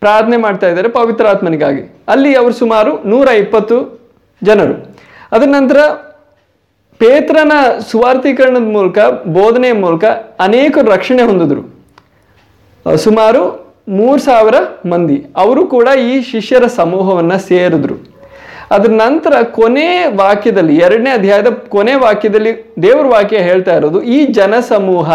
[0.00, 3.76] ಪ್ರಾರ್ಥನೆ ಮಾಡ್ತಾ ಇದ್ದಾರೆ ಪವಿತ್ರಾತ್ಮನಿಗಾಗಿ ಅಲ್ಲಿ ಅವರು ಸುಮಾರು ನೂರ ಇಪ್ಪತ್ತು
[4.42, 4.74] ಜನರು.
[5.32, 5.78] ಅದರ ನಂತರ
[6.98, 7.52] ಪೇತ್ರನ
[7.90, 10.04] ಸುವಾರ್ಥೀಕರಣದ ಮೂಲಕ, ಬೋಧನೆಯ ಮೂಲಕ
[10.40, 11.62] ಅನೇಕರು ರಕ್ಷಣೆ ಹೊಂದಿದ್ರು.
[12.96, 13.42] ಸುಮಾರು
[13.88, 14.54] ಮೂರು ಸಾವಿರ
[14.88, 15.26] ಮಂದಿ.
[15.36, 17.94] ಅವರು ಕೂಡ ಈ ಶಿಷ್ಯರ ಸಮೂಹವನ್ನು ಸೇರಿದ್ರು.
[18.70, 22.52] ಅದರ ನಂತರ ಕೊನೆ ವಾಕ್ಯದಲ್ಲಿ, ಎರಡನೇ ಅಧ್ಯಾಯದ ಕೊನೆ ವಾಕ್ಯದಲ್ಲಿ
[22.82, 25.10] ದೇವರ ವಾಕ್ಯ ಹೇಳ್ತಾ ಇರೋದು, ಈ ಜನ ಸಮೂಹ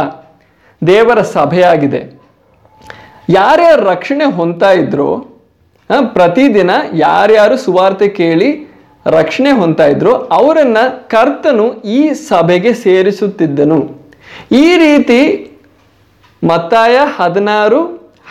[0.87, 2.22] ದೇವರ ಸಭೆಯಾಗಿದೆ.
[3.37, 5.09] ಯಾರ್ಯಾರು ರಕ್ಷಣೆ ಹೊಂತಾ ಇದ್ರು
[6.15, 6.71] ಪ್ರತಿದಿನ
[7.05, 8.49] ಯಾರ್ಯಾರು ಸುವಾರ್ತೆ ಕೇಳಿ
[9.17, 11.65] ರಕ್ಷಣೆ ಹೊಂತಾ ಇದ್ರು, ಅವರನ್ನು ಕರ್ತನು
[11.97, 11.99] ಈ
[12.29, 13.79] ಸಭೆಗೆ ಸೇರಿಸುತ್ತಿದ್ದನು.
[14.63, 15.19] ಈ ರೀತಿ
[16.41, 17.81] ಮತ್ತಾಯ ಹದಿನಾರು,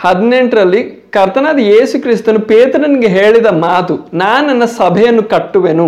[0.03, 0.81] ಹದಿನೆಂಟರಲ್ಲಿ
[1.15, 5.87] ಕರ್ತನಾದ ಯೇಸು ಕ್ರಿಸ್ತನು ಪೇತ್ರನಿಗೆ ಹೇಳಿದ ಮಾತು, ನಾನು ನನ್ನ ಸಭೆಯನ್ನು ಕಟ್ಟುವೆನು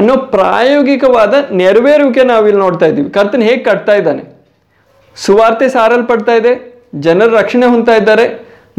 [0.00, 3.10] ಅನ್ನೋ ಪ್ರಾಯೋಗಿಕವಾದ ನೆರವೇರುವಿಕೆ ನಾವಿಲ್ಲಿ ನೋಡ್ತಾ ಇದ್ದೀವಿ.
[3.10, 4.24] ಕರ್ತನ ಹೇಗೆ ಕಟ್ತಾ ಇದ್ದಾನೆ?
[5.16, 6.54] ಸುವಾರ್ತೆ ಸಾರಲ್ಪಡ್ತಾ ಇದೆ?
[7.00, 8.24] ಜನರು ರಕ್ಷಣೆ ಹೊಂದ್ತಾ ಇದ್ದಾರೆ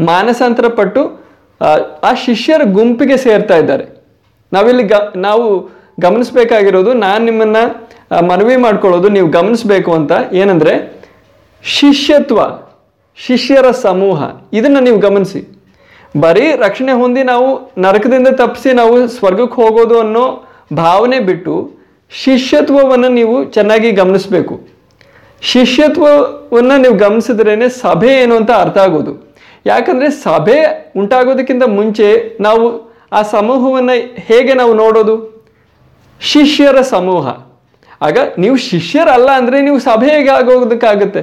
[0.00, 1.02] ಮಾನಸಾಂತರ ಪಟ್ಟು
[1.60, 3.84] ಆ, ಶಿಷ್ಯರ ಗುಂಪಿಗೆ ಸೇರ್ತಾ ಇದ್ದಾರೆ.
[4.52, 5.44] ನಾವಿಲ್ಲಿ ಗ ನಾವು
[6.00, 7.62] ಗಮನಿಸಬೇಕಾಗಿರೋದು ನಾನು ನಿಮ್ಮನ್ನು
[8.26, 10.12] ಮನವಿ ಮಾಡ್ಕೊಳ್ಳೋದು ನೀವು ಗಮನಿಸಬೇಕು ಅಂತ.
[10.32, 10.74] ಏನಂದರೆ
[11.64, 12.38] ಶಿಷ್ಯತ್ವ
[13.18, 14.18] ಶಿಷ್ಯರ ಸಮೂಹ
[14.52, 15.40] ಇದನ್ನು ನೀವು ಗಮನಿಸಿ.
[16.20, 17.48] ಬರೀ ರಕ್ಷಣೆ ಹೊಂದಿ ನಾವು
[17.80, 20.24] ನರಕದಿಂದ ತಪ್ಪಿಸಿ ನಾವು ಸ್ವರ್ಗಕ್ಕೆ ಹೋಗೋದು ಅನ್ನೋ
[20.74, 21.54] ಭಾವನೆ ಬಿಟ್ಟು
[22.12, 24.54] ಶಿಷ್ಯತ್ವವನ್ನು ನೀವು ಚೆನ್ನಾಗಿ ಗಮನಿಸಬೇಕು.
[25.42, 29.34] ಶಿಷ್ಯತ್ವವನ್ನು ನೀವು ಗಮನಿಸಿದ್ರೇ ಸಭೆ ಏನು ಅಂತ ಅರ್ಥ ಆಗೋದು.
[29.66, 35.48] ಯಾಕಂದರೆ ಸಭೆ ಉಂಟಾಗೋದಕ್ಕಿಂತ ಮುಂಚೆ ನಾವು ಆ ಸಮೂಹವನ್ನು ಹೇಗೆ ನಾವು ನೋಡೋದು?
[36.20, 37.28] ಶಿಷ್ಯರ ಸಮೂಹ.
[38.02, 41.20] ಆಗ ನೀವು ಶಿಷ್ಯರಲ್ಲ ಅಂದರೆ ನೀವು ಸಭೆ ಹೇಗೆ ಆಗೋದಕ್ಕಾಗುತ್ತೆ?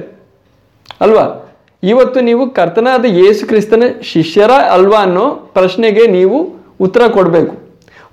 [1.00, 1.52] ಅಲ್ವಾ?
[1.82, 6.38] ಇವತ್ತು ನೀವು ಕರ್ತನಾದ ಯೇಸು ಕ್ರಿಸ್ತನ ಶಿಷ್ಯರ ಅಲ್ವಾ ಅನ್ನೋ ಪ್ರಶ್ನೆಗೆ ನೀವು
[6.80, 7.56] ಉತ್ತರ ಕೊಡಬೇಕು.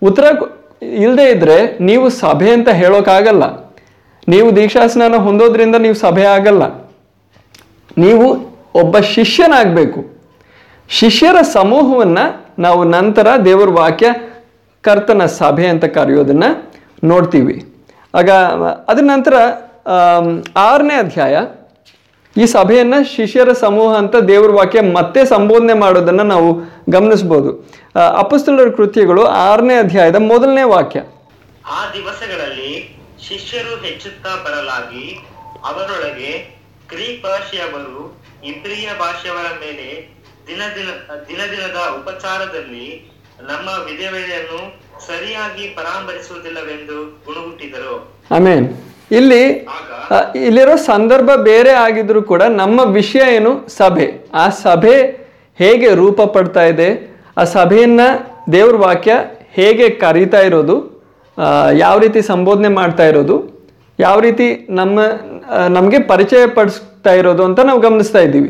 [0.03, 0.24] ಉತ್ತರ
[0.81, 3.62] ಇಲ್ಲದೆ ಇದ್ದರೆ ನೀವು ಸಭೆ ಅಂತ ಹೇಳೋಕ್ಕಾಗಲ್ಲ
[4.27, 6.63] ನೀವು ದೀಕ್ಷಾಸ್ನಾನ ಹೊಂದೋದ್ರಿಂದ ನೀವು ಸಭೆ ಆಗಲ್ಲ.
[7.97, 8.27] ನೀವು
[8.81, 9.99] ಒಬ್ಬ ಶಿಷ್ಯನಾಗಬೇಕು.
[10.89, 12.25] ಶಿಷ್ಯರ ಸಮೂಹವನ್ನು
[12.61, 14.07] ನಾವು ನಂತರ ದೇವರ ವಾಕ್ಯ
[14.81, 16.43] ಕರ್ತನ ಸಭೆ ಅಂತ ಕರೆಯೋದನ್ನ
[17.03, 17.55] ನೋಡ್ತೀವಿ.
[18.13, 18.29] ಆಗ
[18.91, 19.33] ಅದ ನಂತರ
[20.57, 21.35] ಆರನೇ ಅಧ್ಯಾಯ,
[22.35, 26.49] ಈ ಸಭೆಯನ್ನು ಶಿಷ್ಯರ ಸಮೂಹ ಅಂತ ದೇವರ ವಾಕ್ಯ ಮತ್ತೆ ಸಂಬೋಧನೆ ಮಾಡೋದನ್ನ ನಾವು
[26.89, 27.51] ಗಮನಿಸ್ಬೋದು.
[28.23, 30.99] ಅಪೊಸ್ತಲರ ಕೃತ್ಯಗಳು ಆರನೇ ಅಧ್ಯಾಯದ ಮೊದಲನೇ ವಾಕ್ಯ.
[31.65, 32.71] ಆ ದಿವಸಗಳಲ್ಲಿ
[33.27, 35.05] ಶಿಷ್ಯರು ಹೆಚ್ಚುತ್ತಾ ಬರಲಾಗಿ
[35.63, 36.31] ಅವರೊಳಗೆ
[36.89, 38.01] ಗ್ರೀಕ್ ಭಾಷೆಯವರು
[38.45, 39.87] ಇಂದ್ರಿಯ ಭಾಷೆಯವರ ಮೇಲೆ
[40.47, 40.89] ದಿನ ದಿನ
[41.29, 42.87] ದಿನ ದಿನದ ಉಪಚಾರದಲ್ಲಿ
[43.49, 44.61] ನಮ್ಮ ವಿಧವೆಯನ್ನು
[45.07, 47.95] ಸರಿಯಾಗಿ ಪರಾಮರಿಸುವುದಿಲ್ಲವೆಂದು ಗುಣಗುಟ್ಟಿದರು
[48.31, 48.67] ಆಮೇನ್.
[49.11, 49.43] ಇಲ್ಲಿ
[50.45, 53.51] ಇಲ್ಲಿರೋ ಸಂದರ್ಭ ಬೇರೆ ಆಗಿದ್ರು ಕೂಡ ನಮ್ಮ ವಿಷಯ ಏನು?
[53.69, 54.07] ಸಭೆ.
[54.33, 54.95] ಆ ಸಭೆ
[55.59, 56.89] ಹೇಗೆ ರೂಪ ಪಡ್ತಾ ಇದೆ?
[57.37, 58.01] ಆ ಸಭೆಯನ್ನ
[58.51, 59.13] ದೇವ್ರ ವಾಕ್ಯ
[59.51, 60.75] ಹೇಗೆ ಕರೀತಾ ಇರೋದು?
[61.73, 63.35] ಯಾವ ರೀತಿ ಸಂಬೋಧನೆ ಮಾಡ್ತಾ ಇರೋದು,
[63.99, 64.99] ಯಾವ ರೀತಿ ನಮ್ಮ
[65.67, 68.49] ನಮಗೆ ಪರಿಚಯ ಪಡಿಸ್ತಾ ಇರೋದು ಅಂತ ನಾವು ಗಮನಿಸ್ತಾ ಇದ್ದೀವಿ.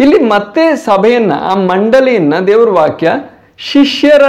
[0.00, 3.12] ಇಲ್ಲಿ ಮತ್ತೆ ಸಭೆಯನ್ನ, ಆ ಮಂಡಳಿಯನ್ನ ದೇವರ ವಾಕ್ಯ
[3.58, 4.22] ಶಿಷ್ಯರ,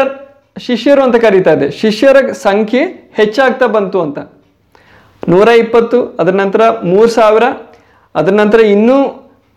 [0.57, 1.71] ಶಿಷ್ಯರು ಅಂತ ಕರೀತಾ ಇದೆ.
[1.71, 2.81] ಶಿಷ್ಯರ ಸಂಖ್ಯೆ
[3.13, 4.19] ಹೆಚ್ಚಾಗ್ತಾ ಬಂತು ಅಂತ.
[5.29, 7.43] ನೂರ ಇಪ್ಪತ್ತು, ಅದರ ನಂತರ ಮೂರು ಸಾವಿರ,
[8.15, 8.97] ಅದರ ನಂತರ ಇನ್ನೂ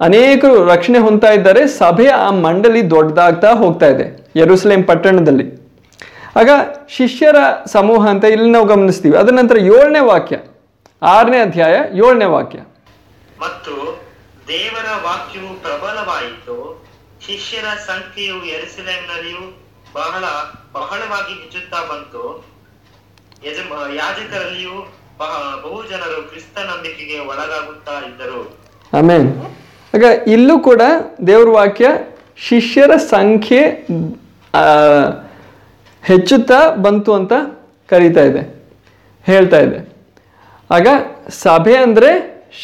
[0.01, 1.67] ಅನೇಕರು ರಕ್ಷಣೆ ಹೊಂದ್ತಾ ಇದ್ದಾರೆ.
[1.67, 4.31] ಸಭೆ ಆ ಮಂಡಳಿ ದೊಡ್ಡದಾಗ್ತಾ ಹೋಗ್ತಾ ಇದೆ.
[4.37, 5.68] ಯೆರೂಸಲೇಮ್ ಪಟ್ಟಣದಲ್ಲಿ.
[6.37, 6.51] ಆಗ
[6.89, 9.17] ಶಿಷ್ಯರ ಸಮೂಹ ಅಂತ ಇಲ್ಲಿ ನಾವು ಗಮನಿಸ್ತೀವಿ.
[9.17, 10.37] ಅದರ ನಂತರ ಏಳನೇ ವಾಕ್ಯ
[11.03, 12.59] ಆರನೇ ಅಧ್ಯಾಯ ಏಳನೇ ವಾಕ್ಯ.
[13.41, 14.01] ಮತ್ತು
[14.49, 16.89] ದೇವರ ವಾಕ್ಯವು ಪ್ರಬಲವಾಯಿತು.
[17.27, 19.59] ಶಿಷ್ಯರ ಸಂಖ್ಯೆಯು ಎರುಸಲೇಮಿನಲ್ಲಿಯೂ
[19.95, 20.25] ಬಹಳ
[20.73, 22.45] ಬಹಳವಾಗಿ ಹೆಚ್ಚುತ್ತಾ ಬಂತು.
[23.95, 28.59] ಯಾಜಕರಲ್ಲಿಯೂ ಬಹ- ಬಹು ಜನರು ಕ್ರಿಸ್ತ ನಂಬಿಕೆಗೆ ಒಳಗಾಗುತ್ತಾ ಇದ್ದರು.
[28.99, 29.43] ಆಮೇನ್.
[29.95, 30.83] ಆಗ ಇಲ್ಲೂ ಕೂಡ
[31.27, 31.89] ದೇವ್ರ ವಾಕ್ಯ
[32.37, 33.87] ಶಿಷ್ಯರ ಸಂಖ್ಯೆ
[34.55, 34.65] ಆ,
[36.09, 37.33] ಹೆಚ್ಚುತ್ತಾ ಬಂತು ಅಂತ
[37.89, 38.43] ಕರೀತಾ ಇದೆ,
[39.27, 39.79] ಹೇಳ್ತಾ ಇದೆ.
[40.71, 40.87] ಆಗ
[41.45, 42.11] ಸಭೆ ಅಂದರೆ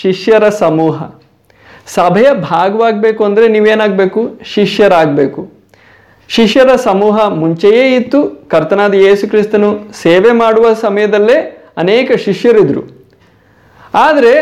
[0.00, 0.96] ಶಿಷ್ಯರ ಸಮೂಹ.
[1.96, 4.20] ಸಭೆಯ ಭಾಗವಾಗಬೇಕು ಅಂದರೆ ನೀವೇನಾಗಬೇಕು?
[4.52, 5.40] ಶಿಷ್ಯರಾಗಬೇಕು.
[6.30, 8.20] ಶಿಷ್ಯರ ಸಮೂಹ ಮುಂಚೆಯೇ ಇತ್ತು,
[8.52, 9.70] ಕರ್ತನಾದ ಯೇಸು ಕ್ರಿಸ್ತನು
[10.04, 11.38] ಸೇವೆ ಮಾಡುವ ಸಮಯದಲ್ಲೇ
[11.82, 12.82] ಅನೇಕ ಶಿಷ್ಯರಿದ್ದರು
[14.06, 14.34] ಆದರೆ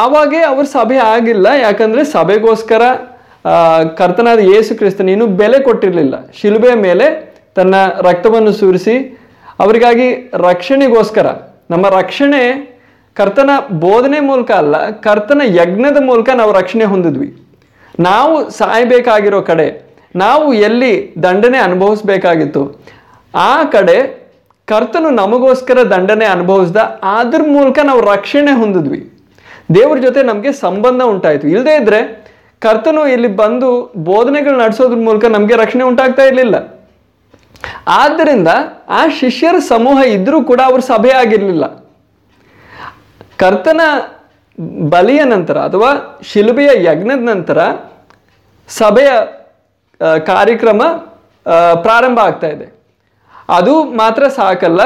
[0.00, 2.82] ಆವಾಗೇ ಅವ್ರ ಸಭೆ ಆಗಿಲ್ಲ, ಯಾಕಂದರೆ ಸಭೆಗೋಸ್ಕರ
[4.00, 6.14] ಕರ್ತನಾದ ಯೇಸು ಕ್ರಿಸ್ತನ ಇನ್ನೂ ಬೆಲೆ ಕೊಟ್ಟಿರಲಿಲ್ಲ.
[6.38, 7.06] ಶಿಲುಬೆಯ ಮೇಲೆ
[7.56, 7.74] ತನ್ನ
[8.08, 8.94] ರಕ್ತವನ್ನು ಸುರಿಸಿ
[9.60, 10.08] ಅವರಿಗಾಗಿ
[10.48, 11.26] ರಕ್ಷಣೆಗೋಸ್ಕರ,
[11.70, 12.42] ನಮ್ಮ ರಕ್ಷಣೆ
[13.16, 13.50] ಕರ್ತನ
[13.84, 17.28] ಬೋಧನೆ ಮೂಲಕ ಅಲ್ಲ, ಕರ್ತನ ಯಜ್ಞದ ಮೂಲಕ ನಾವು ರಕ್ಷಣೆ ಹೊಂದಿದ್ವಿ.
[18.00, 19.66] ನಾವು ಸಾಯಬೇಕಾಗಿರೋ ಕಡೆ,
[20.16, 20.92] ನಾವು ಎಲ್ಲಿ
[21.22, 22.62] ದಂಡನೆ ಅನುಭವಿಸ್ಬೇಕಾಗಿತ್ತು,
[23.34, 23.96] ಆ ಕಡೆ
[24.68, 26.76] ಕರ್ತನು ನಮಗೋಸ್ಕರ ದಂಡನೆ ಅನುಭವಿಸ್ದ,
[27.18, 29.00] ಅದ್ರ ಮೂಲಕ ನಾವು ರಕ್ಷಣೆ ಹೊಂದಿದ್ವಿ.
[29.74, 31.48] ದೇವ್ರ ಜೊತೆ ನಮಗೆ ಸಂಬಂಧ ಉಂಟಾಯಿತು.
[31.48, 32.00] ಇಲ್ಲದೇ ಇದ್ರೆ
[32.62, 33.68] ಕರ್ತನು ಇಲ್ಲಿ ಬಂದು
[34.10, 36.56] ಬೋಧನೆಗಳು ನಡೆಸೋದ್ರ ಮೂಲಕ ನಮಗೆ ರಕ್ಷಣೆ ಉಂಟಾಗ್ತಾ ಇರಲಿಲ್ಲ.
[38.00, 38.50] ಆದ್ದರಿಂದ
[38.98, 41.64] ಆ ಶಿಷ್ಯರ ಸಮೂಹ ಇದ್ರೂ ಕೂಡ ಅವ್ರ ಸಭೆ ಆಗಿರಲಿಲ್ಲ.
[43.42, 43.80] ಕರ್ತನ
[44.92, 45.90] ಬಲಿಯ ನಂತರ ಅಥವಾ
[46.30, 47.58] ಶಿಲುಬೆಯ ಯಜ್ಞದ ನಂತರ
[48.68, 49.10] ಸಭೆಯ
[50.30, 50.82] ಕಾರ್ಯಕ್ರಮ
[51.86, 52.66] ಪ್ರಾರಂಭ ಆಗ್ತಾ ಇದೆ.
[53.58, 54.80] ಅದು ಮಾತ್ರ ಸಾಕಲ್ಲ,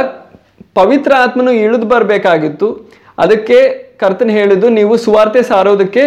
[0.78, 2.68] ಪವಿತ್ರ ಆತ್ಮನು ಇಳಿದು ಬರಬೇಕಾಗಿತ್ತು.
[3.24, 3.58] ಅದಕ್ಕೆ
[4.00, 6.04] ಕರ್ತನ ಹೇಳಿದ್ದು, ನೀವು ಸುವಾರ್ತೆ ಸಾರೋದಕ್ಕೆ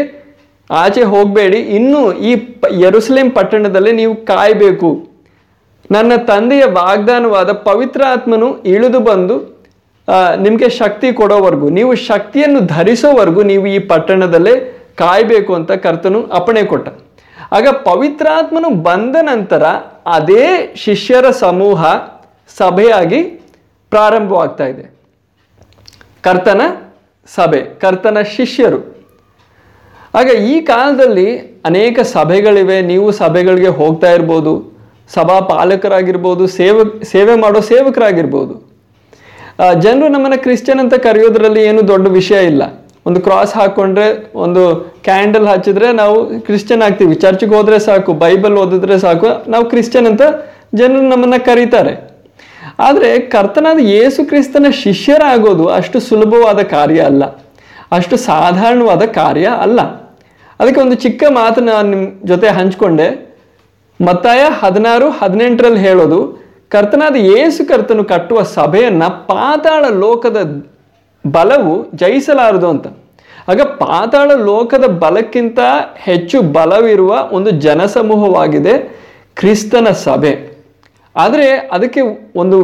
[0.70, 1.60] ಆಚೆ ಹೋಗಬೇಡಿ.
[1.78, 2.34] ಇನ್ನೂ ಈ
[2.84, 4.90] ಯರುಸಲೇಮ್ ಪಟ್ಟಣದಲ್ಲಿ ನೀವು ಕಾಯಬೇಕು.
[5.94, 9.36] ನನ್ನ ತಂದೆಯ ವಾಗ್ದಾನವಾದ ಪವಿತ್ರ ಆತ್ಮನು ಇಳಿದು ಬಂದು
[10.46, 14.54] ನಿಮಗೆ ಶಕ್ತಿ ಕೊಡೋವರೆಗೂ, ನೀವು ಶಕ್ತಿಯನ್ನು ಧರಿಸೋವರೆಗೂ ನೀವು ಈ ಪಟ್ಟಣದಲ್ಲೇ
[15.02, 16.88] ಕಾಯಬೇಕು ಅಂತ ಕರ್ತನು ಅಪ್ಪಣೆ ಕೊಟ್ಟ.
[17.58, 19.64] ಆಗ ಪವಿತ್ರಾತ್ಮನು ಬಂದ ನಂತರ
[20.18, 20.46] ಅದೇ
[20.86, 21.82] ಶಿಷ್ಯರ ಸಮೂಹ
[22.60, 23.22] ಸಭೆಯಾಗಿ
[23.92, 24.86] ಪ್ರಾರಂಭವಾಗ್ತಾ ಇದೆ.
[26.26, 26.62] ಕರ್ತನ
[27.36, 28.80] ಸಭೆ, ಕರ್ತನ ಶಿಷ್ಯರು.
[30.20, 31.30] ಆಗ ಈ ಕಾಲದಲ್ಲಿ
[31.70, 34.54] ಅನೇಕ ಸಭೆಗಳಿವೆ, ನೀವು ಸಭೆಗಳಿಗೆ ಹೋಗ್ತಾ ಇರ್ಬೋದು
[35.14, 38.56] ಸಭಾ ಪಾಲಕರಾಗಿರ್ಬೋದು, ಸೇವ, ಸೇವೆ ಮಾಡೋ ಸೇವಕರಾಗಿರ್ಬೋದು.
[39.80, 42.64] ಜನರು ನಮ್ಮನ್ನು ಕ್ರಿಶ್ಚಿಯನ್ ಅಂತ ಕರೆಯೋದ್ರಲ್ಲಿ ಏನು ದೊಡ್ಡ ವಿಷಯ ಇಲ್ಲ.
[43.06, 47.16] ಒಂದು ಕ್ರಾಸ್ ಹಾಕೊಂಡ್ರೆ, ಒಂದು ಕ್ಯಾಂಡಲ್ ಹಚ್ಚಿದ್ರೆ ನಾವು ಕ್ರಿಶ್ಚಿಯನ್ ಆಗ್ತೀವಿ.
[47.16, 50.22] ಚರ್ಚ್ಗೆ ಹೋದ್ರೆ ಸಾಕು, ಬೈಬಲ್ ಓದಿದ್ರೆ ಸಾಕು, ನಾವು ಕ್ರಿಶ್ಚಿಯನ್ ಅಂತ
[50.76, 52.12] ಜನರು ನಮ್ಮನ್ನ ಕರೀತಾರೆ.
[52.80, 57.26] ಆದರೆ ಕರ್ತನಾದ ಯೇಸು ಕ್ರಿಸ್ತನ ಶಿಷ್ಯರಾಗೋದು ಅಷ್ಟು ಸುಲಭವಾದ ಕಾರ್ಯ ಅಲ್ಲ.
[57.92, 59.82] ಅಷ್ಟು ಸಾಧಾರಣವಾದ ಕಾರ್ಯ ಅಲ್ಲ.
[60.60, 63.31] ಅದಕ್ಕೆ ಒಂದು ಚಿಕ್ಕ ಮಾತು ನಾನು ನಿಮ್ಮ ಜೊತೆ ಹಂಚ್ಕೊಂಡೆ.
[64.08, 66.20] ಮತ್ತಾಯ ಹದಿನಾರು, ಹದಿನೆಂಟರಲ್ಲಿ ಹೇಳೋದು,
[66.74, 70.40] ಕರ್ತನಾದ ಯೇಸು ಕರ್ತನು ಕಟ್ಟುವ ಸಭೆಯನ್ನ ಪಾತಾಳ ಲೋಕದ
[71.26, 72.88] ಬಲವು ಜಯಿಸಲಾರದು ಅಂತ.
[73.52, 75.60] ಆಗ ಪಾತಾಳ ಲೋಕದ ಬಲಕ್ಕಿಂತ
[76.08, 78.74] ಹೆಚ್ಚು ಬಲವಿರುವ ಒಂದು ಜನಸಮೂಹವಾಗಿದೆ
[79.40, 80.34] ಕ್ರಿಸ್ತನ ಸಭೆ.
[81.16, 82.02] ಆದರೆ ಅದಕ್ಕೆ
[82.36, 82.58] ಒಂದು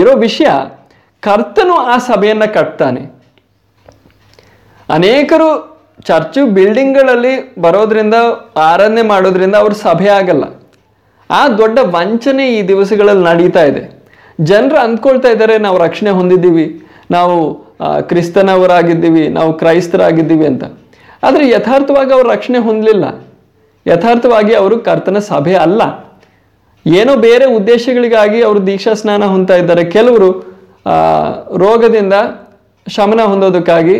[0.00, 0.50] ಇರೋ ವಿಷಯ,
[1.20, 3.02] ಕರ್ತನು ಆ ಸಭೆಯನ್ನು ಕಟ್ತಾನೆ.
[4.88, 5.50] ಅನೇಕರು
[6.02, 8.14] ಚರ್ಚು ಬಿಲ್ಡಿಂಗ್ಗಳಲ್ಲಿ ಬರೋದ್ರಿಂದ
[8.56, 10.44] ಆರಾಧನೆ ಮಾಡೋದ್ರಿಂದ ಅವ್ರ ಸಭೆ ಆಗಲ್ಲ.
[11.30, 13.82] ಆ ದೊಡ್ಡ ವಂಚನೆ ಈ ದಿವಸಗಳಲ್ಲಿ ನಡೀತಾ ಇದೆ.
[14.40, 16.66] ಜನರು ಅಂದ್ಕೊಳ್ತಾ ಇದ್ದಾರೆ, ನಾವು ರಕ್ಷಣೆ ಹೊಂದಿದ್ದೀವಿ,
[17.10, 17.36] ನಾವು
[18.00, 20.64] ಕ್ರಿಸ್ತನವರಾಗಿದ್ದೀವಿ, ನಾವು ಕ್ರೈಸ್ತರಾಗಿದ್ದೀವಿ ಅಂತ.
[21.22, 23.04] ಆದರೆ ಯಥಾರ್ಥವಾಗಿ ಅವರು ರಕ್ಷಣೆ ಹೊಂದಲಿಲ್ಲ.
[23.86, 25.82] ಯಥಾರ್ಥವಾಗಿ ಅವರು ಕರ್ತನ ಸಭೆ ಅಲ್ಲ.
[26.86, 29.84] ಏನೋ ಬೇರೆ ಉದ್ದೇಶಗಳಿಗಾಗಿ ಅವರು ದೀಕ್ಷಾ ಸ್ನಾನ ಹೊಂದ್ತಾ ಇದ್ದಾರೆ.
[29.84, 30.28] ಕೆಲವರು
[31.56, 32.14] ರೋಗದಿಂದ
[32.86, 33.96] ಶಮನ ಹೊಂದೋದಕ್ಕಾಗಿ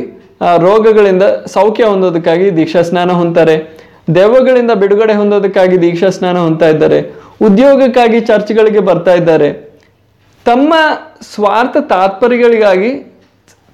[0.59, 7.01] ರೋಗಗಳಿಂದ ಸೌಖ್ಯ ಹೊಂದೋದಕ್ಕಾಗಿ ದೀಕ್ಷಾ ಸ್ನಾನ ಹೊಂತಾರೆ ದೆವ್ವಗಳಿಂದ ಬಿಡುಗಡೆ ಹೊಂದೋದಕ್ಕಾಗಿ ದೀಕ್ಷಾ ಸ್ನಾನ ಹೊಂದ್ತಾ ಇದ್ದಾರೆ.
[7.43, 9.53] ಉದ್ಯೋಗಕ್ಕಾಗಿ ಚರ್ಚ್ಗಳಿಗೆ ಬರ್ತಾ ಇದ್ದಾರೆ.
[10.45, 10.75] ತಮ್ಮ
[11.35, 13.21] ಸ್ವಾರ್ಥ ತಾತ್ಪರ್ಯಗಳಿಗಾಗಿ,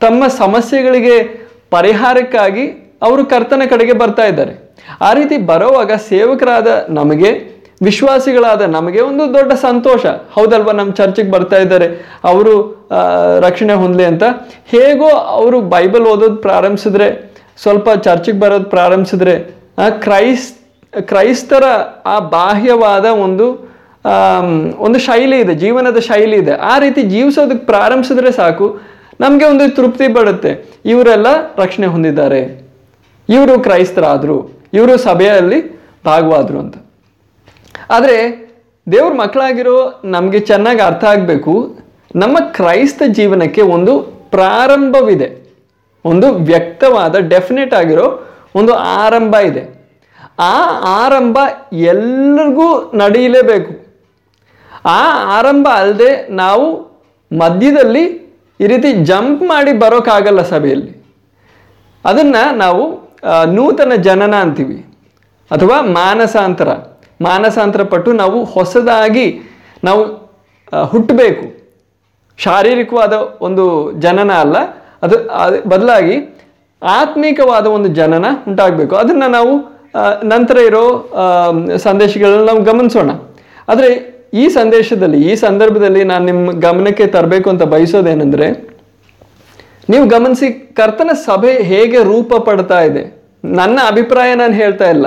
[0.00, 4.76] ತಮ್ಮ ಸಮಸ್ಯೆಗಳಿಗೆ ಪರಿಹಾರಕ್ಕಾಗಿ ಅವರು ಕರ್ತನ ಕಡೆಗೆ ಬರ್ತಾ ಇದ್ದಾರೆ.
[5.00, 10.06] ಆ ರೀತಿ ಬರೋವಾಗ ಸೇವಕರಾದ ನಮಗೆ, ವಿಶ್ವಾಸಿಗಳಾದ ನಮಗೆ ಒಂದು ದೊಡ್ಡ ಸಂತೋಷ.
[10.06, 10.72] ಹೌದಲ್ವಾ?
[10.72, 12.18] ನಮ್ಮ ಚರ್ಚಿಗೆ ಬರ್ತಾ ಇದ್ದಾರೆ.
[12.24, 12.79] ಅವರು
[13.40, 14.22] ರಕ್ಷಣೆ ಹೊಂದಲಿ ಅಂತ.
[14.66, 19.54] ಹೇಗೋ ಅವರು ಬೈಬಲ್ ಓದೋದು ಪ್ರಾರಂಭಿಸಿದ್ರೆ, ಸ್ವಲ್ಪ ಚರ್ಚಿಗೆ ಬರೋದು ಪ್ರಾರಂಭಿಸಿದ್ರೆ
[19.90, 20.54] ಕ್ರೈಸ್,
[21.00, 21.62] ಕ್ರೈಸ್ತರ
[22.06, 23.70] ಆ ಬಾಹ್ಯವಾದ ಒಂದು
[24.78, 26.52] ಒಂದು ಶೈಲಿ ಇದೆ, ಜೀವನದ ಶೈಲಿ ಇದೆ.
[26.52, 28.80] ಆ ರೀತಿ ಜೀವಿಸೋದಕ್ಕೆ ಪ್ರಾರಂಭಿಸಿದ್ರೆ ಸಾಕು.
[29.20, 30.70] ನಮಗೆ ಒಂದು ತೃಪ್ತಿ ಬರುತ್ತೆ.
[30.84, 31.26] ಇವರೆಲ್ಲ
[31.56, 32.70] ರಕ್ಷಣೆ ಹೊಂದಿದ್ದಾರೆ.
[33.28, 34.62] ಇವರು ಕ್ರೈಸ್ತರಾದರು.
[34.72, 36.76] ಇವರು ಸಭೆಯಲ್ಲಿ ಭಾಗವಾದರು ಅಂತ.
[37.90, 38.50] ಆದರೆ,
[38.92, 41.78] ದೇವ್ರ ಮಕ್ಕಳಾಗಿರೋ ನಮಗೆ ಚೆನ್ನಾಗಿ ಅರ್ಥ ಆಗಬೇಕು.
[42.16, 43.98] ನಮ್ಮ ಕ್ರೈಸ್ತ ಜೀವನಕ್ಕೆ ಒಂದು
[44.30, 45.50] ಪ್ರಾರಂಭವಿದೆ.
[46.04, 49.80] ಒಂದು ವ್ಯಕ್ತವಾದ ಡೆಫಿನೆಟ್ ಆಗಿರೋ ಒಂದು ಆರಂಭ ಇದೆ.
[50.38, 50.64] ಆ
[51.04, 51.38] ಆರಂಭ
[51.72, 53.86] ಎಲ್ಲರಿಗೂ ನಡೆಯಲೇಬೇಕು.
[54.84, 55.02] ಆ
[55.38, 56.90] ಆರಂಭ ಅಲ್ಲದೆ ನಾವು
[57.38, 58.04] ಮಧ್ಯದಲ್ಲಿ
[58.60, 61.04] ಈ ರೀತಿ ಜಂಪ್ ಮಾಡಿ ಬರೋಕ್ಕಾಗಲ್ಲ ಸಭೆಯಲ್ಲಿ.
[62.04, 63.10] ಅದನ್ನು ನಾವು
[63.52, 64.86] ನೂತನ ಜನನ ಅಂತೀವಿ.
[65.50, 66.68] ಅಥವಾ ಮಾನಸಾಂತರ.
[67.22, 69.40] ಮಾನಸಾಂತರ ಪಟ್ಟು ನಾವು ಹೊಸದಾಗಿ
[69.84, 70.02] ನಾವು
[70.86, 71.59] ಹುಟ್ಟಬೇಕು.
[72.44, 73.14] ಶಾರೀರಿಕವಾದ
[73.48, 73.64] ಒಂದು
[74.04, 74.56] ಜನನ ಅಲ್ಲ,
[75.04, 75.16] ಅದು
[75.72, 76.16] ಬದಲಾಗಿ
[76.82, 78.94] ಆತ್ಮಿಕವಾದ ಒಂದು ಜನನ ಉಂಟಾಗಬೇಕು.
[79.02, 79.52] ಅದನ್ನು ನಾವು
[80.32, 80.84] ನಂತರ ಇರೋ
[81.86, 83.10] ಸಂದೇಶಗಳನ್ನು ನಾವು ಗಮನಿಸೋಣ.
[83.72, 83.90] ಆದರೆ
[84.42, 88.48] ಈ ಸಂದೇಶದಲ್ಲಿ, ಈ ಸಂದರ್ಭದಲ್ಲಿ ನಾನು ನಿಮ್ಮ ಗಮನಕ್ಕೆ ತರಬೇಕು ಅಂತ ಬಯಸೋದೇನೆಂದರೆ,
[89.92, 90.48] ನೀವು ಗಮನಿಸಿ
[90.78, 93.02] ಕರ್ತನ ಸಭೆ ಹೇಗೆ ರೂಪ ಪಡ್ತಾ ಇದೆ.
[93.60, 95.06] ನನ್ನ ಅಭಿಪ್ರಾಯ ನಾನು ಹೇಳ್ತಾ ಇಲ್ಲ.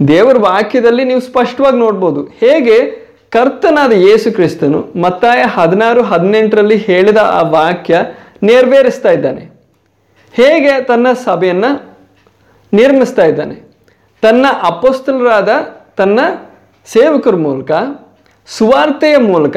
[0.00, 2.20] ದೇವರ ವಾಕ್ಯದಲ್ಲಿ ನೀವು ಸ್ಪಷ್ಟವಾಗಿ ನೋಡ್ಬೋದು.
[2.42, 2.76] ಹೇಗೆ
[3.30, 8.02] ಕರ್ತನಾದ ಯೇಸು ಕ್ರಿಸ್ತನು ಮತ್ತಾಯ ಹದಿನಾರು ಹದಿನೆಂಟರಲ್ಲಿ ಹೇಳಿದ ಆ ವಾಕ್ಯ
[8.42, 9.40] ನೆರವೇರಿಸ್ತಾ ಇದ್ದಾನೆ.
[10.32, 11.98] ಹೇಗೆ ತನ್ನ ಸಭೆಯನ್ನು
[12.72, 13.54] ನಿರ್ಮಿಸ್ತಾ ಇದ್ದಾನೆ?
[14.22, 15.48] ತನ್ನ ಅಪೋಸ್ತಲರಾದ
[15.96, 16.20] ತನ್ನ
[16.86, 17.70] ಸೇವಕರ ಮೂಲಕ,
[18.46, 19.56] ಸುವಾರ್ತೆಯ ಮೂಲಕ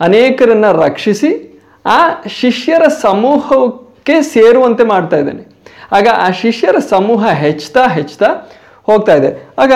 [0.00, 5.44] ಅನೇಕರನ್ನು ರಕ್ಷಿಸಿ ಆ ಶಿಷ್ಯರ ಸಮೂಹಕ್ಕೆ ಸೇರುವಂತೆ ಮಾಡ್ತಾ ಇದ್ದಾನೆ.
[5.92, 9.48] ಆಗ ಆ ಶಿಷ್ಯರ ಸಮೂಹ ಹೆಚ್ಚುತ್ತಾ ಹೆಚ್ಚುತ್ತಾ ಹೋಗ್ತಾ ಇದೆ.
[9.58, 9.72] ಆಗ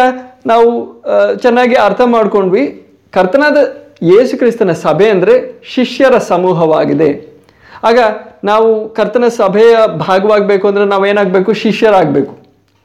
[0.46, 1.02] ನಾವು
[1.36, 2.81] ಚೆನ್ನಾಗಿ ಅರ್ಥ ಮಾಡ್ಕೊಂಡ್ವಿ.
[3.12, 3.56] ಕರ್ತನಾದ
[4.02, 7.38] ಯೇಸು ಕ್ರಿಸ್ತನ ಸಭೆ ಅಂದರೆ ಶಿಷ್ಯರ ಸಮೂಹವಾಗಿದೆ.
[7.84, 7.98] ಆಗ
[8.44, 12.38] ನಾವು ಕರ್ತನ ಸಭೆಯ ಭಾಗವಾಗಬೇಕು ಅಂದರೆ ನಾವೇನಾಗಬೇಕು ಶಿಷ್ಯರಾಗಬೇಕು.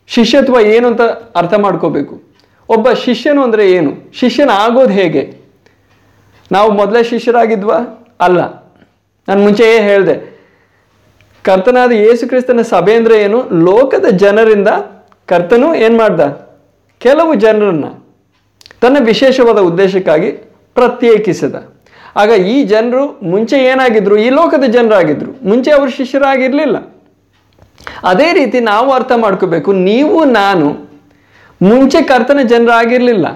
[0.08, 1.02] ಶಿಷ್ಯತ್ವ ಏನು ಅಂತ
[1.36, 2.22] ಅರ್ಥ ಮಾಡ್ಕೋಬೇಕು.
[2.70, 3.94] ಒಬ್ಬ ಶಿಷ್ಯನು ಅಂದರೆ ಏನು?
[4.14, 5.38] ಶಿಷ್ಯನ ಆಗೋದು ಹೇಗೆ?
[6.52, 8.08] ನಾವು ಮೊದಲೇ ಶಿಷ್ಯರಾಗಿದ್ವಾ?
[8.20, 8.40] ಅಲ್ಲ.
[9.28, 10.40] ನಾನು ಮುಂಚೆಯೇ ಹೇಳಿದೆ.
[11.44, 13.44] ಕರ್ತನಾದ ಯೇಸು ಕ್ರಿಸ್ತನ ಸಭೆ ಅಂದರೆ ಏನು?
[13.54, 14.68] ಲೋಕದ ಜನರಿಂದ
[15.26, 16.22] ಕರ್ತನು ಏನು ಮಾಡ್ದ?
[17.00, 17.86] ಕೆಲವು ಜನರನ್ನ.
[18.82, 20.32] ತನ್ನ ವಿಶೇಷವಾದ ಉದ್ದೇಶಕ್ಕಾಗಿ
[20.74, 21.56] ಪ್ರತ್ಯೇಕಿಸಿದ.
[22.16, 26.78] ಆಗ ಈ ಜನರು ಮುಂಚೆ ಏನಾಗಿದ್ರು, ಈ ಲೋಕದ ಜನರಾಗಿದ್ರು, ಮುಂಚೆ ಅವರು ಶಿಷ್ಯರಾಗಿರಲಿಲ್ಲ.
[28.04, 30.68] ಅದೇ ರೀತಿ ನಾವು ಅರ್ಥ ಮಾಡ್ಕೋಬೇಕು, ನೀವು, ನಾನು
[31.62, 33.28] ಮುಂಚೆ ಕರ್ತನ ಜನರಾಗಿರಲಿಲ್ಲ.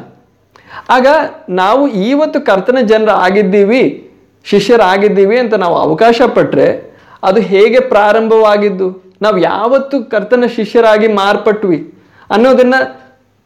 [0.90, 1.08] ಆಗ
[1.50, 4.12] ನಾವು ಇವತ್ತು ಕರ್ತನ ಜನರ ಆಗಿದ್ದೀವಿ,
[4.46, 9.16] ಶಿಷ್ಯರಾಗಿದ್ದೀವಿ ಅಂತ ನಾವು ಅವಕಾಶ ಪಟ್ಟರೆ ಅದು ಹೇಗೆ ಪ್ರಾರಂಭವಾಗಿದ್ದು?
[9.22, 11.94] ನಾವು ಯಾವತ್ತು ಕರ್ತನ ಶಿಷ್ಯರಾಗಿ ಮಾರ್ಪಟ್ವಿ
[12.30, 12.74] ಅನ್ನೋದನ್ನ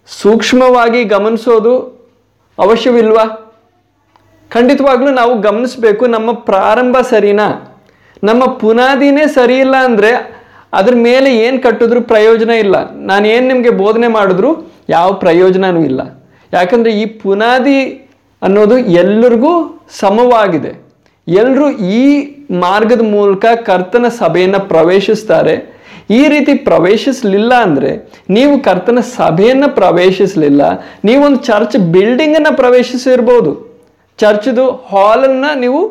[0.08, 1.74] ಸೂಕ್ಷ್ಮವಾಗಿ ಗಮನಿಸೋದು
[2.58, 3.24] ಅವಶ್ಯವಿಲ್ವಾ?
[4.50, 7.78] ಖಂಡಿತವಾಗ್ಲೂ ನಾವು ಗಮನಿಸಬೇಕು ನಮ್ಮ ಪ್ರಾರಂಭ ಸರಿನಾ?
[8.24, 10.12] ನಮ್ಮ ಪುನಾದಿನೇ ಸರಿ ಇಲ್ಲ ಅಂದರೆ
[10.74, 12.92] ಅದ್ರ ಮೇಲೆ ಏನು ಕಟ್ಟಿದ್ರು ಪ್ರಯೋಜನ ಇಲ್ಲ.
[12.94, 16.02] ನಾನು ಏನು ನಿಮಗೆ ಬೋಧನೆ ಮಾಡಿದ್ರು ಯಾವ ಪ್ರಯೋಜನವೂ ಇಲ್ಲ.
[16.54, 18.10] ಯಾಕಂದರೆ ಈ ಪುನಾದಿ
[18.42, 20.86] ಅನ್ನೋದು ಎಲ್ಲರಿಗೂ ಸಮವಾಗಿದೆ.
[21.28, 25.75] ಎಲ್ಲರೂ ಈ ಮಾರ್ಗದ ಮೂಲಕ ಕರ್ತನ ಸಭೆಯನ್ನು ಪ್ರವೇಶಿಸ್ತಾರೆ.
[26.10, 27.92] ಈ ರೀತಿ ಪ್ರವೇಶಿಸಲಿಲ್ಲ ಅಂದರೆ
[28.36, 30.62] ನೀವು ಕರ್ತನ ಸಭೆಯನ್ನು ಪ್ರವೇಶಿಸಲಿಲ್ಲ,
[31.08, 33.52] ನೀವೊಂದು ಚರ್ಚ್ ಬಿಲ್ಡಿಂಗನ್ನು ಪ್ರವೇಶಿಸಿರ್ಬೋದು.
[34.20, 35.82] ಚರ್ಚ್ದು ಹಾಲನ್ನು ನೀವು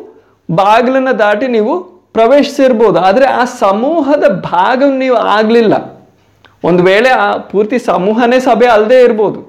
[0.49, 1.73] ಬಾಗಿಲನ್ನು ದಾಟಿ ನೀವು
[2.17, 2.97] ಪ್ರವೇಶಿಸಿರ್ಬೋದು.
[3.07, 5.73] ಆದರೆ ಆ ಸಮೂಹದ ಭಾಗ ನೀವು ಆಗಲಿಲ್ಲ.
[6.67, 9.39] ಒಂದು ವೇಳೆ ಆ ಪೂರ್ತಿ ಸಮೂಹನೇ ಸಭೆ ಅಲ್ಲದೆ ಇರ್ಬೋದು.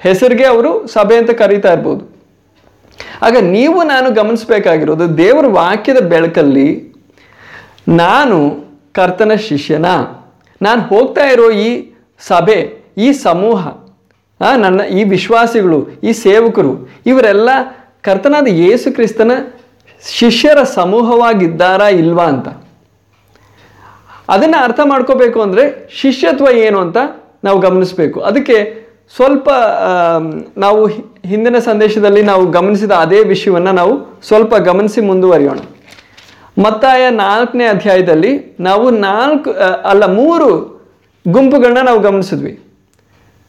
[0.00, 2.02] ಹೆಸರಿಗೆ ಅವರು ಸಭೆ ಅಂತ ಕರೀತಾ ಇರ್ಬೋದು.
[3.26, 6.68] ಆಗ ನೀವು ನಾನು ಗಮನಿಸಬೇಕಾಗಿರೋದು ದೇವರ ವಾಕ್ಯದ ಬೆಳಕಲ್ಲಿ
[8.02, 8.38] ನಾನು
[8.98, 9.86] ಕರ್ತನ ಶಿಷ್ಯನ.
[10.60, 11.68] ನಾನು ಹೋಗ್ತಾ ಇರೋ ಈ
[12.30, 12.58] ಸಭೆ,
[13.04, 13.60] ಈ ಸಮೂಹ
[14.64, 16.72] ನನ್ನ ಈ ವಿಶ್ವಾಸಿಗಳು, ಈ ಸೇವಕರು,
[17.10, 17.50] ಇವರೆಲ್ಲ
[18.06, 19.32] ಕರ್ತನಾದ ಯೇಸು ಕ್ರಿಸ್ತನ
[20.04, 22.48] ಶಿಷ್ಯರ ಸಮೂಹವಾಗಿದ್ದಾರಾ ಇಲ್ವಾ ಅಂತ.
[24.34, 25.64] ಅದನ್ನು ಅರ್ಥ ಮಾಡ್ಕೋಬೇಕು ಅಂದರೆ
[26.00, 26.98] ಶಿಷ್ಯತ್ವ ಏನು ಅಂತ
[27.46, 28.18] ನಾವು ಗಮನಿಸಬೇಕು.
[28.28, 28.56] ಅದಕ್ಕೆ
[29.16, 29.48] ಸ್ವಲ್ಪ
[30.64, 30.80] ನಾವು
[31.30, 33.94] ಹಿಂದಿನ ಸಂದೇಶದಲ್ಲಿ ನಾವು ಗಮನಿಸಿದ ಅದೇ ವಿಷಯವನ್ನು ನಾವು
[34.28, 35.60] ಸ್ವಲ್ಪ ಗಮನಿಸಿ ಮುಂದುವರಿಯೋಣ.
[36.58, 39.52] ಮತ್ತಾಯ ನಾಲ್ಕನೇ ಅಧ್ಯಾಯದಲ್ಲಿ ನಾವು ನಾಲ್ಕು
[39.84, 40.80] ಅಲ್ಲ ಮೂರು
[41.28, 42.60] ಗುಂಪುಗಳನ್ನ ನಾವು ಗಮನಿಸಿದ್ವಿ.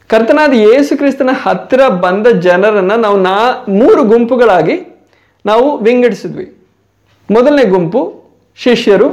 [0.06, 5.06] ಕರ್ತನಾದ ಯೇಸು ಕ್ರಿಸ್ತನ ಹತ್ತಿರ ಬಂದ ಜನರನ್ನು ನಾವು ನಾ, ಮೂರು ಗುಂಪುಗಳಾಗಿ
[5.46, 6.56] ನಾವು ವಿಂಗಡಿಸಿದ್ವಿ.
[7.30, 8.22] ಮೊದಲನೇ ಗುಂಪು
[8.56, 9.08] ಶಿಷ್ಯರು,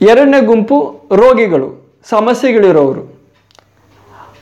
[0.00, 3.18] ಎರಡನೇ ಗುಂಪು ರೋಗಿಗಳು, ಸಮಸ್ಯೆಗಳಿರೋರು.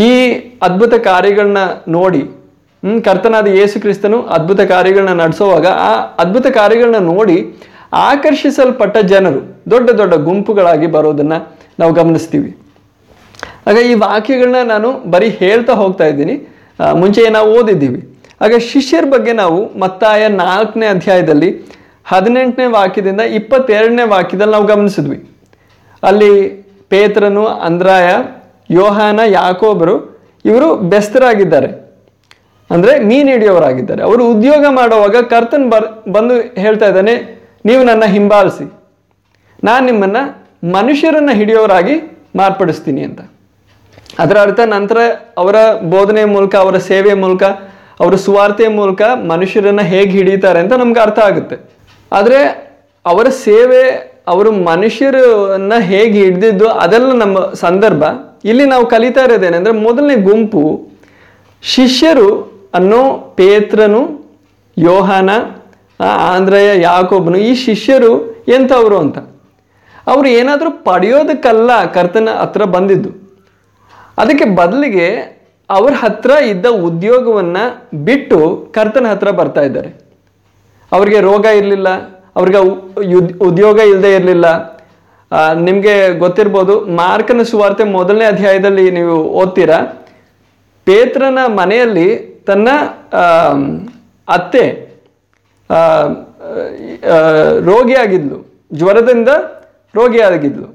[0.00, 2.41] ಈ ಅದ್ಭುತ ಕಾರ್ಯಗಳನ್ನ ನೋಡಿ
[3.04, 7.56] ಕರ್ತನಾದ ಯೇಸು ಕ್ರಿಸ್ತನು ಅದ್ಭುತ ಕಾರ್ಯಗಳನ್ನ ನಡೆಸುವಾಗ ಆ ಅದ್ಭುತ ಕಾರ್ಯಗಳನ್ನ ನೋಡಿ
[7.92, 9.40] ಆಕರ್ಷಿಸಲ್ಪಟ್ಟ ಜನರು,
[9.70, 11.32] ದೊಡ್ಡ ದೊಡ್ಡ ಗುಂಪುಗಳಾಗಿ ಬರೋದನ್ನ
[11.80, 12.56] ನಾವು ಗಮನಿಸ್ತೀವಿ.
[13.66, 16.56] ಆಗ ಈ ವಾಕ್ಯಗಳನ್ನ ನಾನು ಬರೀ ಹೇಳ್ತಾ ಹೋಗ್ತಾ ಇದ್ದೀನಿ.
[16.94, 18.18] ಮುಂಚೆ ನಾವು ಓದಿದ್ದೀವಿ.
[18.40, 21.50] ಆಗ ಶಿಷ್ಯರ ಬಗ್ಗೆ ನಾವು ಮತ್ತಾಯ ನಾಲ್ಕನೇ ಅಧ್ಯಾಯದಲ್ಲಿ
[22.04, 25.30] ಹದಿನೆಂಟನೇ ವಾಕ್ಯದಿಂದ ಇಪ್ಪತ್ತೆರಡನೇ ವಾಕ್ಯದಲ್ಲಿ ನಾವು ಗಮನಿಸಿದ್ವಿ.
[26.02, 26.48] ಅಲ್ಲಿ
[26.88, 28.08] ಪೇತ್ರನು, ಅಂದ್ರಾಯ,
[28.70, 31.81] ಯೋಹಾನ, ಯಾಕೋಬರು ಇವರು ಬೆಸ್ತರಾಗಿದ್ದಾರೆ.
[32.70, 37.14] ಅಂದರೆ ಮೀನು ಹಿಡಿಯೋರಾಗಿದ್ದಾರೆ ಅವರು ಉದ್ಯೋಗ ಮಾಡುವಾಗ ಕರ್ತನ್ ಬರ್, ಬಂದು ಹೇಳ್ತಾ ಇದ್ದಾನೆ,
[37.68, 38.66] ನೀವು ನನ್ನ ಹಿಂಬಾಲಿಸಿ.
[39.68, 40.22] ನಾನು ನಿಮ್ಮನ್ನು
[40.76, 41.96] ಮನುಷ್ಯರನ್ನು ಹಿಡಿಯೋರಾಗಿ
[42.40, 43.20] ಮಾರ್ಪಡಿಸ್ತೀನಿ ಅಂತ.
[44.22, 44.98] ಅದರ ಅರ್ಥ ನಂತರ
[45.42, 45.56] ಅವರ
[45.94, 47.42] ಬೋಧನೆ ಮೂಲಕ, ಅವರ ಸೇವೆ ಮೂಲಕ,
[48.02, 51.56] ಅವರ ಸುವಾರ್ತೆಯ ಮೂಲಕ ಮನುಷ್ಯರನ್ನ ಹೇಗೆ ಹಿಡಿತಾರೆ ಅಂತ ನಮ್ಗೆ ಅರ್ಥ ಆಗುತ್ತೆ.
[52.12, 52.40] ಆದರೆ
[53.04, 53.82] ಅವರ ಸೇವೆ,
[54.32, 58.02] ಅವರು ಮನುಷ್ಯರನ್ನ ಹೇಗೆ ಹಿಡಿದಿದ್ದು ಅದೆಲ್ಲ ನಮ್ಮ ಸಂದರ್ಭ.
[58.50, 60.62] ಇಲ್ಲಿ ನಾವು ಕಲಿತಾ ಇರೋದೇನೆಂದ್ರೆ ಮೊದಲನೇ ಗುಂಪು
[61.62, 62.28] ಶಿಷ್ಯರು
[62.76, 63.00] ಅನ್ನೋ
[63.38, 64.02] ಪೇತ್ರನು
[64.76, 65.30] ಯೋಹಾನ
[66.32, 68.12] ಆಂಧ್ರಯ ಯಾಕೋಬನು, ಈ ಶಿಷ್ಯರು
[68.56, 69.18] ಎಂಥವ್ರು ಅಂತ.
[70.12, 73.10] ಅವರು ಏನಾದರೂ ಪಡೆಯೋದಕ್ಕಲ್ಲ ಕರ್ತನ ಹತ್ರ ಬಂದಿದ್ದು.
[74.20, 75.08] ಅದಕ್ಕೆ ಬದಲಿಗೆ
[75.70, 77.64] ಅವ್ರ ಹತ್ರ ಇದ್ದ ಉದ್ಯೋಗವನ್ನು
[78.08, 78.38] ಬಿಟ್ಟು
[78.76, 79.90] ಕರ್ತನ ಹತ್ರ ಬರ್ತಾ ಇದ್ದಾರೆ.
[80.92, 81.88] ಅವ್ರಿಗೆ ರೋಗ ಇರಲಿಲ್ಲ,
[82.38, 82.60] ಅವ್ರಿಗೆ
[83.48, 84.46] ಉದ್ಯೋಗ ಇಲ್ಲದೆ ಇರಲಿಲ್ಲ.
[85.68, 89.78] ನಿಮಗೆ ಗೊತ್ತಿರ್ಬೋದು, ಮಾರ್ಕನ ಸುವಾರ್ತೆ ಮೊದಲನೇ ಅಧ್ಯಾಯದಲ್ಲಿ ನೀವು ಓದ್ತೀರಾ?
[90.86, 92.08] ಪೇತ್ರನ ಮನೆಯಲ್ಲಿ
[92.48, 92.68] ತನ್ನ
[94.28, 94.64] ಅತ್ತೆ
[97.70, 98.38] ರೋಗಿಯಾಗಿದ್ಲು,
[98.78, 99.30] ಜ್ವರದಿಂದ
[99.98, 100.68] ರೋಗಿಯಾಗಿದ್ಲು.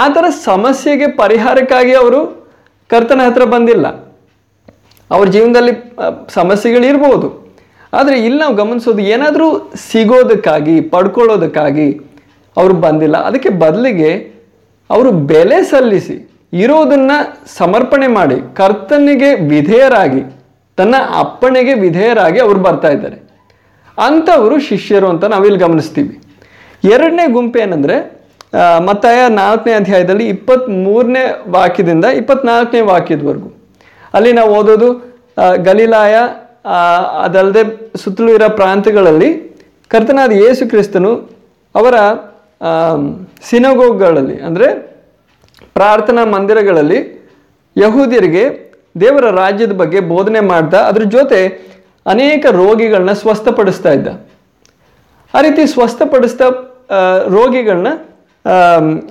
[0.00, 2.20] ಆ ಥರ ಸಮಸ್ಯೆಗೆ ಪರಿಹಾರಕ್ಕಾಗಿ ಅವರು
[2.90, 3.86] ಕರ್ತನ ಹತ್ರ ಬಂದಿಲ್ಲ.
[5.10, 5.72] ಅವ್ರ ಜೀವನದಲ್ಲಿ
[6.38, 7.28] ಸಮಸ್ಯೆಗಳಿರ್ಬೋದು.
[7.98, 9.48] ಆದರೆ ಇಲ್ಲಿ ನಾವು ಗಮನಿಸೋದು, ಏನಾದರೂ
[9.88, 11.88] ಸಿಗೋದಕ್ಕಾಗಿ, ಪಡ್ಕೊಳ್ಳೋದಕ್ಕಾಗಿ
[12.56, 13.16] ಅವರು ಬಂದಿಲ್ಲ.
[13.28, 14.10] ಅದಕ್ಕೆ ಬದಲಿಗೆ
[14.90, 16.16] ಅವರು ಬೆಲೆ ಸಲ್ಲಿಸಿ,
[16.62, 17.18] ಇರೋದನ್ನು
[17.58, 20.22] ಸಮರ್ಪಣೆ ಮಾಡಿ, ಕರ್ತನಿಗೆ ವಿಧೇಯರಾಗಿ
[20.78, 23.18] ತನ್ನ ಅಪ್ಪಣೆಗೆ ವಿಧೇಯರಾಗಿ ಅವರು ಬರ್ತಾ ಇದ್ದಾರೆ.
[23.98, 26.14] ಅಂಥವರು ಶಿಷ್ಯರು ಅಂತ ನಾವಿಲ್ಲಿ ಗಮನಿಸ್ತೀವಿ.
[26.94, 27.96] ಎರಡನೇ ಗುಂಪು ಏನಂದರೆ
[28.86, 31.24] ಮತ್ತಾಯ ನಾಲ್ಕನೇ ಅಧ್ಯಾಯದಲ್ಲಿ ಇಪ್ಪತ್ತ್ಮೂರನೇ
[31.56, 33.50] ವಾಕ್ಯದಿಂದ ಇಪ್ಪತ್ನಾಲ್ಕನೇ ವಾಕ್ಯದವರೆಗೂ.
[34.16, 34.88] ಅಲ್ಲಿ ನಾವು ಓದೋದು
[35.68, 36.14] ಗಲೀಲಾಯ
[37.26, 37.62] ಅದಲ್ಲದೆ
[38.02, 39.30] ಸುತ್ತಲೂ ಇರೋ ಪ್ರಾಂತ್ಯಗಳಲ್ಲಿ
[39.92, 41.12] ಕರ್ತನಾದ ಯೇಸು ಕ್ರಿಸ್ತನು
[41.74, 41.94] ಅವರ
[43.48, 44.68] ಸಿನಗೋಗಳಲ್ಲಿ ಅಂದರೆ
[45.74, 46.98] ಪ್ರಾರ್ಥನಾ ಮಂದಿರಗಳಲ್ಲಿ
[47.76, 48.44] ಯಹೂದ್ಯರಿಗೆ
[49.00, 51.40] ದೇವರ ರಾಜ್ಯದ ಬಗ್ಗೆ ಬೋಧನೆ ಮಾಡ್ತಾ ಅದ್ರ ಜೊತೆ
[52.12, 54.08] ಅನೇಕ ರೋಗಿಗಳನ್ನ ಸ್ವಸ್ಥಪಡಿಸ್ತಾ ಇದ್ದ.
[55.34, 56.46] ಆ ರೀತಿ ಸ್ವಸ್ಥಪಡಿಸ್ತಾ
[57.36, 57.88] ರೋಗಿಗಳನ್ನ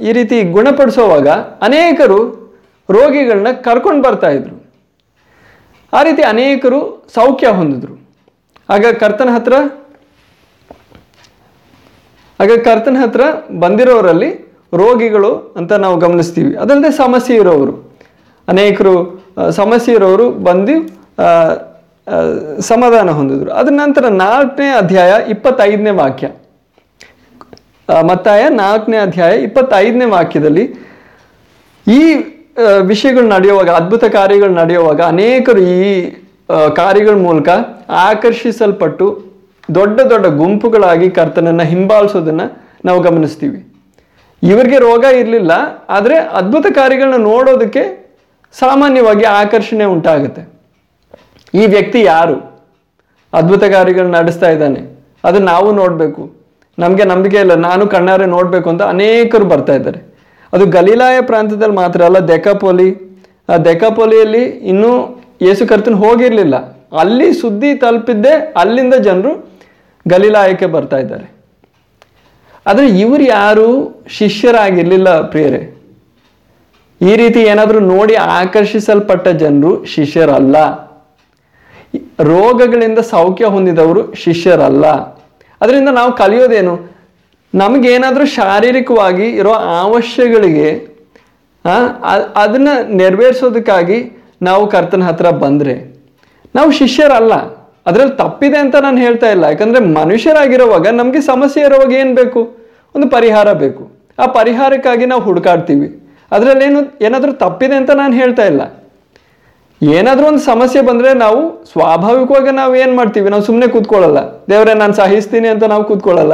[0.08, 1.28] ಈ ರೀತಿ ಗುಣಪಡಿಸೋವಾಗ
[1.68, 2.20] ಅನೇಕರು
[2.90, 4.56] ರೋಗಿಗಳನ್ನ ಕರ್ಕೊಂಡು ಬರ್ತಾ ಇದ್ರು.
[5.94, 6.80] ಆ ರೀತಿ ಅನೇಕರು
[7.16, 7.94] ಸೌಖ್ಯ ಹೊಂದಿದ್ರು.
[8.70, 9.54] ಆಗ ಕರ್ತನ ಹತ್ರ,
[12.40, 13.22] ಆಗ ಕರ್ತನ ಹತ್ರ
[13.64, 14.30] ಬಂದಿರೋರಲ್ಲಿ
[14.82, 16.52] ರೋಗಿಗಳು ಅಂತ ನಾವು ಗಮನಿಸ್ತೀವಿ.
[16.64, 17.74] ಅದಲ್ಲದೆ ಸಮಸ್ಯೆ ಇರೋರು
[18.48, 18.94] ಅನೇಕರು
[19.60, 20.76] ಸಮಸ್ಯೆ ಇರೋರು ಬಂದು
[22.70, 23.50] ಸಮಾಧಾನ ಹೊಂದಿದ್ರು.
[23.60, 26.28] ಅದರ ನಂತರ ನಾಲ್ಕನೇ ಅಧ್ಯಾಯ ಇಪ್ಪತ್ತೈದನೇ ವಾಕ್ಯ.
[28.10, 30.64] ಮತ್ತಾಯ ನಾಲ್ಕನೇ ಅಧ್ಯಾಯ ಇಪ್ಪತ್ತೈದನೇ ವಾಕ್ಯದಲ್ಲಿ
[31.88, 32.02] ಈ
[32.92, 35.92] ವಿಷಯಗಳು ನಡೆಯುವಾಗ, ಅದ್ಭುತ ಕಾರ್ಯಗಳು ನಡೆಯುವಾಗ ಅನೇಕರು ಈ
[36.80, 37.50] ಕಾರ್ಯಗಳ ಮೂಲಕ
[38.08, 39.08] ಆಕರ್ಷಿಸಲ್ಪಟ್ಟು
[39.76, 42.44] ದೊಡ್ಡ ದೊಡ್ಡ ಗುಂಪುಗಳಾಗಿ ಕರ್ತನನ್ನ ಹಿಂಬಾಲಿಸೋದನ್ನ
[42.88, 43.60] ನಾವು ಗಮನಿಸ್ತೀವಿ.
[44.44, 45.52] ಇವರಿಗೆ ರೋಗ ಇರಲಿಲ್ಲ,
[45.90, 47.84] ಆದರೆ ಅದ್ಭುತ ಕಾರ್ಯಗಳನ್ನ ನೋಡೋದಕ್ಕೆ
[48.60, 50.50] ಸಾಮಾನ್ಯವಾಗಿ ಆಕರ್ಷಣೆ ಉಂಟಾಗುತ್ತೆ.
[51.54, 52.62] ಈ ವ್ಯಕ್ತಿ ಯಾರು?
[53.34, 55.04] ಅದ್ಭುತ ಕಾರ್ಯಗಳನ್ನ ನಡೆಸ್ತಾ ಇದ್ದಾನೆ.
[55.24, 56.32] ಅದು ನಾವು ನೋಡಬೇಕು.
[56.80, 57.54] ನಮಗೆ ನಂಬಿಕೆ ಇಲ್ಲ.
[57.56, 60.02] ನಾನು ಕಣ್ಣಾರೆ ನೋಡಬೇಕು ಅಂತ ಅನೇಕರು ಬರ್ತಾ ಇದ್ದಾರೆ.
[60.54, 63.20] ಅದು ಗಲೀಲಾಯ ಪ್ರಾಂತ್ಯದಲ್ಲಿ ಮಾತ್ರ ಅಲ್ಲ, ದೆಕಾಪೋಲಿ.
[63.50, 66.56] ಆ ದೆಕಾಪೋಲಿಯಲ್ಲಿ ಇನ್ನೂ ಯೇಸು ಕರ್ತನ್ ಹೋಗಿರಲಿಲ್ಲ.
[67.00, 69.50] ಅಲ್ಲಿ ಸುದ್ದಿ ತಲುಪಿದ್ದೇ ಅಲ್ಲಿಂದ ಜನರು
[70.08, 71.32] ಗಲೀಲಾಯಕ್ಕೆ ಬರ್ತಾ ಇದ್ದಾರೆ.
[72.68, 74.02] ಆದರೆ ಇವರು ಯಾರು?
[74.08, 75.81] ಶಿಷ್ಯರಾಗಿರಲಿಲ್ಲ ಪ್ರಿಯರೇ.
[77.02, 80.58] ಈ ರೀತಿ ಏನಾದರೂ ನೋಡಿ ಆಕರ್ಷಿಸಲ್ಪಟ್ಟ ಜನರು ಶಿಷ್ಯರಲ್ಲ.
[82.20, 84.86] ರೋಗಗಳಿಂದ ಸೌಖ್ಯ ಹೊಂದಿದವರು ಶಿಷ್ಯರಲ್ಲ.
[85.62, 86.76] ಅದರಿಂದ ನಾವು ಕಲಿಯೋದೇನು?
[87.54, 89.54] ನಮಗೇನಾದರೂ ಶಾರೀರಿಕವಾಗಿ ಇರೋ
[89.86, 90.70] ಅವಶ್ಯಗಳಿಗೆ
[92.36, 93.98] ಅದನ್ನು ನೆರವೇರಿಸೋದಕ್ಕಾಗಿ
[94.42, 95.76] ನಾವು ಕರ್ತನ ಹತ್ರ ಬಂದರೆ,
[96.56, 97.34] ನಾವು ಶಿಷ್ಯರಲ್ಲ.
[97.88, 99.44] ಅದರಲ್ಲಿ ತಪ್ಪಿದೆ ಅಂತ ನಾನು ಹೇಳ್ತಾ ಇಲ್ಲ.
[99.44, 102.42] ಯಾಕಂದರೆ ಮನುಷ್ಯರಾಗಿರುವಾಗ ನಮಗೆ ಸಮಸ್ಯೆ ಇರುವಾಗ ಏನು ಬೇಕು?
[102.96, 103.84] ಒಂದು ಪರಿಹಾರ ಬೇಕು.
[104.20, 105.88] ಆ ಪರಿಹಾರಕ್ಕಾಗಿ ನಾವು ಹುಡುಕಾಡ್ತೀವಿ.
[106.32, 108.62] ಅದರಲ್ಲೇನು ಏನಾದರೂ ತಪ್ಪಿದೆ ಅಂತ ನಾನು ಹೇಳ್ತಾ ಇಲ್ಲ.
[109.84, 113.30] ಏನಾದರೂ ಒಂದು ಸಮಸ್ಯೆ ಬಂದರೆ ನಾವು ಸ್ವಾಭಾವಿಕವಾಗಿ ನಾವು ಏನು ಮಾಡ್ತೀವಿ?
[113.30, 114.18] ನಾವು ಸುಮ್ಮನೆ ಕೂತ್ಕೊಳ್ಳಲ್ಲ.
[114.50, 116.34] ದೇವರೇ, ನಾನು ಸಹಿಸ್ತೀನಿ ಅಂತ ನಾವು ಕೂತ್ಕೊಳ್ಳಲ್ಲ.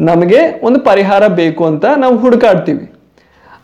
[0.00, 2.92] ನಮಗೆ ಒಂದು ಪರಿಹಾರ ಬೇಕು ಅಂತ ನಾವು ಹುಡುಕಾಡ್ತೀವಿ.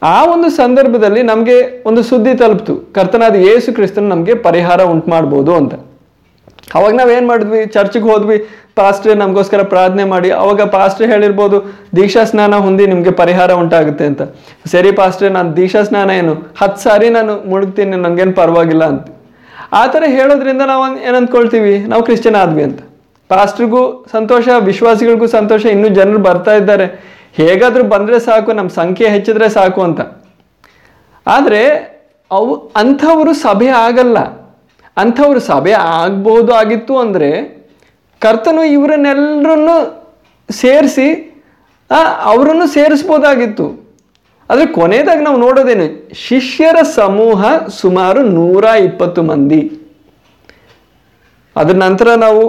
[0.02, 2.76] ಆ ಒಂದು ಸಂದರ್ಭದಲ್ಲಿ ನಮಗೆ ಒಂದು ಸುದ್ದಿ ತಲುಪ್ತು.
[2.76, 5.74] ಕರ್ತನಾದ ಯೇಸು ಕ್ರಿಸ್ತನ ನಮಗೆ ಪರಿಹಾರ ಉಂಟು ಮಾಡ್ಬೋದು ಅಂತ.
[6.74, 7.66] ಅವಾಗ ನಾವೇನು ಮಾಡಿದ್ವಿ?
[7.66, 8.38] ಚರ್ಚಿಗೆ ಹೋದ್ವಿ.
[8.76, 10.30] ಪಾಸ್ಟ್ರೆ ನಮಗೋಸ್ಕರ ಪ್ರಾರ್ಥನೆ ಮಾಡಿ.
[10.30, 14.22] ಅವಾಗ ಪಾಸ್ಟ್ರೆ ಹೇಳಿರ್ಬೋದು, ದೀಕ್ಷಾ ಸ್ನಾನ ಹೊಂದಿ ನಿಮಗೆ ಪರಿಹಾರ ಉಂಟಾಗುತ್ತೆ ಅಂತ.
[14.66, 16.34] ಸರಿ ಪಾಸ್ಟ್ರೆ, ನಾನು ದೀಕ್ಷಾ ಸ್ನಾನ ಏನು?
[16.60, 19.06] ಹತ್ತು ಸಾರಿ ನಾನು ಮುಳುಗ್ತೀನಿ ನನಗೇನು ಪರವಾಗಿಲ್ಲ ಅಂತ.
[19.72, 21.78] ಆ ಥರ ಹೇಳೋದ್ರಿಂದ ನಾವು ಏನು ಅಂದ್ಕೊಳ್ತೀವಿ?
[21.78, 22.80] ನಾವು ಕ್ರಿಶ್ಚಿಯನ್ ಆದ್ವಿ ಅಂತ.
[23.28, 25.66] ಪಾಸ್ಟ್ರಿಗೂ ಸಂತೋಷ, ವಿಶ್ವಾಸಿಗಳಿಗೂ ಸಂತೋಷ.
[25.66, 26.86] ಇನ್ನೂ ಜನರು ಬರ್ತಾ ಇದ್ದಾರೆ.
[27.34, 30.00] ಹೇಗಾದರೂ ಬಂದರೆ ಸಾಕು ನಮ್ಮ ಸಂಖ್ಯೆ ಹೆಚ್ಚಿದ್ರೆ ಸಾಕು ಅಂತ.
[31.26, 31.92] ಆದರೆ
[32.30, 34.41] ಅವು ಅಂಥವರು ಸಭೆ ಆಗಲ್ಲ.
[34.96, 37.30] ಅಂಥವ್ರು ಸಭೆ ಆಗ್ಬೋದು ಆಗಿತ್ತು ಅಂದರೆ
[38.22, 39.76] ಕರ್ತನು ಇವರನ್ನೆಲ್ಲರನ್ನು
[40.62, 41.06] ಸೇರಿಸಿ
[42.32, 43.66] ಅವರನ್ನು ಸೇರಿಸ್ಬೋದಾಗಿತ್ತು.
[44.50, 45.86] ಆದರೆ ಕೊನೆಯದಾಗಿ ನಾವು ನೋಡೋದೇನು?
[46.26, 47.40] ಶಿಷ್ಯರ ಸಮೂಹ
[47.80, 49.62] ಸುಮಾರು ನೂರ ಇಪ್ಪತ್ತು ಮಂದಿ.
[51.56, 52.42] ಅದರ ನಂತರ ನಾವು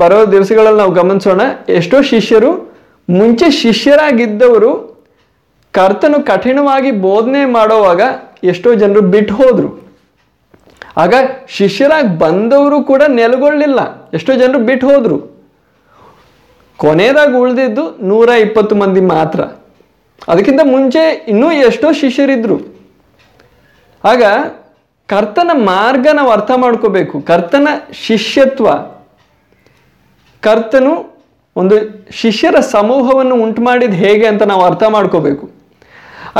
[0.00, 1.42] ಬರೋ ದಿವಸಗಳಲ್ಲಿ ನಾವು ಗಮನಿಸೋಣ.
[1.78, 2.50] ಎಷ್ಟೋ ಶಿಷ್ಯರು,
[3.08, 4.72] ಮುಂಚೆ ಶಿಷ್ಯರಾಗಿದ್ದವರು
[5.74, 8.00] ಕರ್ತನು ಕಠಿಣವಾಗಿ ಬೋಧನೆ ಮಾಡೋವಾಗ
[8.44, 9.68] ಎಷ್ಟೋ ಜನರು ಬಿಟ್ಟು ಹೋದ್ರು
[10.96, 11.14] ಆಗ
[11.48, 15.32] ಶಿಷ್ಯರಾಗಿ ಬಂದವರು ಕೂಡ ನೆಲೆಗೊಳ್ಳಲಿಲ್ಲ ಎಷ್ಟೋ ಜನರು ಬಿಟ್ಟು ಹೋದ್ರು.
[16.76, 19.40] ಕೊನೆಯದಾಗಿ ಉಳಿದಿದ್ದು ನೂರ ಇಪ್ಪತ್ತು ಮಂದಿ ಮಾತ್ರ.
[20.28, 22.60] ಅದಕ್ಕಿಂತ ಮುಂಚೆ ಇನ್ನೂ ಎಷ್ಟೋ ಶಿಷ್ಯರಿದ್ರು.
[24.04, 24.22] ಆಗ
[25.06, 27.20] ಕರ್ತನ ಮಾರ್ಗ ನಾವು ಅರ್ಥ ಮಾಡ್ಕೋಬೇಕು.
[27.20, 28.68] ಕರ್ತನ ಶಿಷ್ಯತ್ವ.
[30.40, 31.22] ಕರ್ತನು
[31.56, 31.74] ಒಂದು
[32.10, 35.61] ಶಿಷ್ಯರ ಸಮೂಹವನ್ನು ಉಂಟು ಮಾಡಿದ ಹೇಗೆ ಅಂತ ನಾವು ಅರ್ಥ ಮಾಡ್ಕೋಬೇಕು.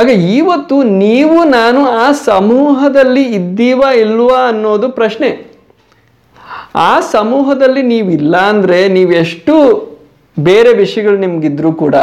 [0.01, 5.31] ಆಗ ಇವತ್ತು ನೀವು ನಾನು ಆ ಸಮೂಹದಲ್ಲಿ ಇದ್ದೀವಾ ಇಲ್ವಾ ಅನ್ನೋದು ಪ್ರಶ್ನೆ.
[6.91, 9.55] ಆ ಸಮೂಹದಲ್ಲಿ ನೀವಿಲ್ಲ ಅಂದರೆ ನೀವೆಷ್ಟು
[10.37, 11.97] ಬೇರೆ ವಿಷಯಗಳು ನಿಮಗಿದ್ರೂ ಕೂಡ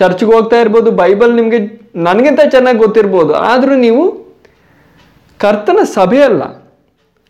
[0.00, 1.58] ಚರ್ಚ್ಗೆ ಹೋಗ್ತಾ ಇರ್ಬೋದು, ಬೈಬಲ್ ನಿಮಗೆ
[2.06, 4.04] ನನಗಿಂತ ಚೆನ್ನಾಗಿ ಗೊತ್ತಿರ್ಬೋದು, ಆದರೂ ನೀವು
[5.40, 6.42] ಕರ್ತನ ಸಭೆ ಅಲ್ಲ.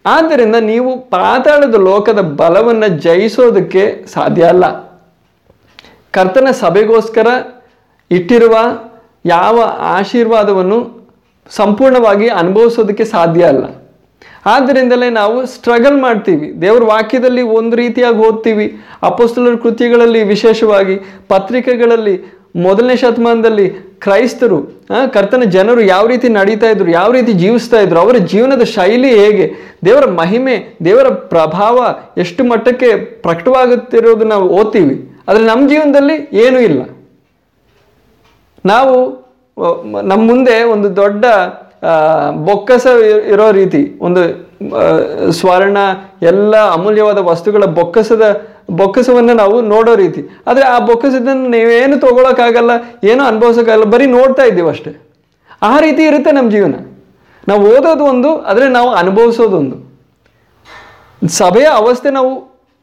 [0.04, 4.64] ಆದ್ದರಿಂದ ನೀವು ಪಾತಾಳದ ಲೋಕದ ಬಲವನ್ನು ಜಯಿಸೋದಕ್ಕೆ ಸಾಧ್ಯ ಅಲ್ಲ.
[6.16, 7.28] ಕರ್ತನ ಸಭೆಗೋಸ್ಕರ
[8.10, 8.54] ಇಟ್ಟಿರುವ
[9.24, 11.08] ಯಾವ ಆಶೀರ್ವಾದವನ್ನು
[11.50, 13.64] ಸಂಪೂರ್ಣವಾಗಿ ಅನುಭವಿಸೋದಕ್ಕೆ ಸಾಧ್ಯ ಅಲ್ಲ.
[14.46, 16.62] ಆದ್ದರಿಂದಲೇ ನಾವು ಸ್ಟ್ರಗಲ್ ಮಾಡ್ತೀವಿ.
[16.62, 18.80] ದೇವ್ರ ವಾಕ್ಯದಲ್ಲಿ ಒಂದು ರೀತಿಯಾಗಿ ಓದ್ತೀವಿ.
[19.02, 20.96] ಅಪೋಸ್ತಲರ ಕೃತಿಗಳಲ್ಲಿ ವಿಶೇಷವಾಗಿ
[21.28, 22.20] ಪತ್ರಿಕೆಗಳಲ್ಲಿ
[22.56, 28.62] ಮೊದಲನೇ ಶತಮಾನದಲ್ಲಿ ಕ್ರೈಸ್ತರು ಕರ್ತನ ಜನರು ಯಾವ ರೀತಿ ನಡೀತಾ ಇದ್ರು, ಯಾವ ರೀತಿ ಜೀವಿಸ್ತಾ ಇದ್ರು, ಅವರ ಜೀವನದ
[28.62, 29.52] ಶೈಲಿ ಹೇಗೆ,
[29.84, 35.18] ದೇವರ ಮಹಿಮೆ, ದೇವರ ಪ್ರಭಾವ ಎಷ್ಟು ಮಟ್ಟಕ್ಕೆ ಪ್ರಕಟವಾಗುತ್ತಿರೋದು ನಾವು ಓದ್ತೀವಿ.
[35.28, 36.82] ಆದರೆ ನಮ್ಮ ಜೀವನದಲ್ಲಿ ಏನೂ ಇಲ್ಲ.
[38.70, 38.94] ನಾವು
[40.10, 41.24] ನಮ್ಮ ಮುಂದೆ ಒಂದು ದೊಡ್ಡ
[42.48, 42.86] ಬೊಕ್ಕಸ
[43.32, 44.22] ಇರೋ ರೀತಿ, ಒಂದು
[45.38, 45.78] ಸ್ವರ್ಣ,
[46.30, 48.24] ಎಲ್ಲ ಅಮೂಲ್ಯವಾದ ವಸ್ತುಗಳ ಬೊಕ್ಕಸದ,
[48.80, 50.20] ಬೊಕ್ಕಸವನ್ನು ನಾವು ನೋಡೋ ರೀತಿ.
[50.48, 52.72] ಆದರೆ ಆ ಬೊಕ್ಕಸದನ್ನು ನೀವೇನು ತೊಗೊಳಕ್ಕಾಗಲ್ಲ,
[53.10, 54.92] ಏನೂ ಅನುಭವಿಸೋಕ್ಕಾಗಲ್ಲ, ಬರೀ ನೋಡ್ತಾ ಇದ್ದೀವಿ ಅಷ್ಟೇ.
[55.70, 56.76] ಆ ರೀತಿ ಇರುತ್ತೆ ನಮ್ಮ ಜೀವನ.
[57.50, 59.78] ನಾವು ಓದೋದು ಒಂದು, ಆದರೆ ನಾವು ಅನುಭವಿಸೋದೊಂದು
[61.40, 62.30] ಸಭೆಯ ಅವಸ್ಥೆ ನಾವು,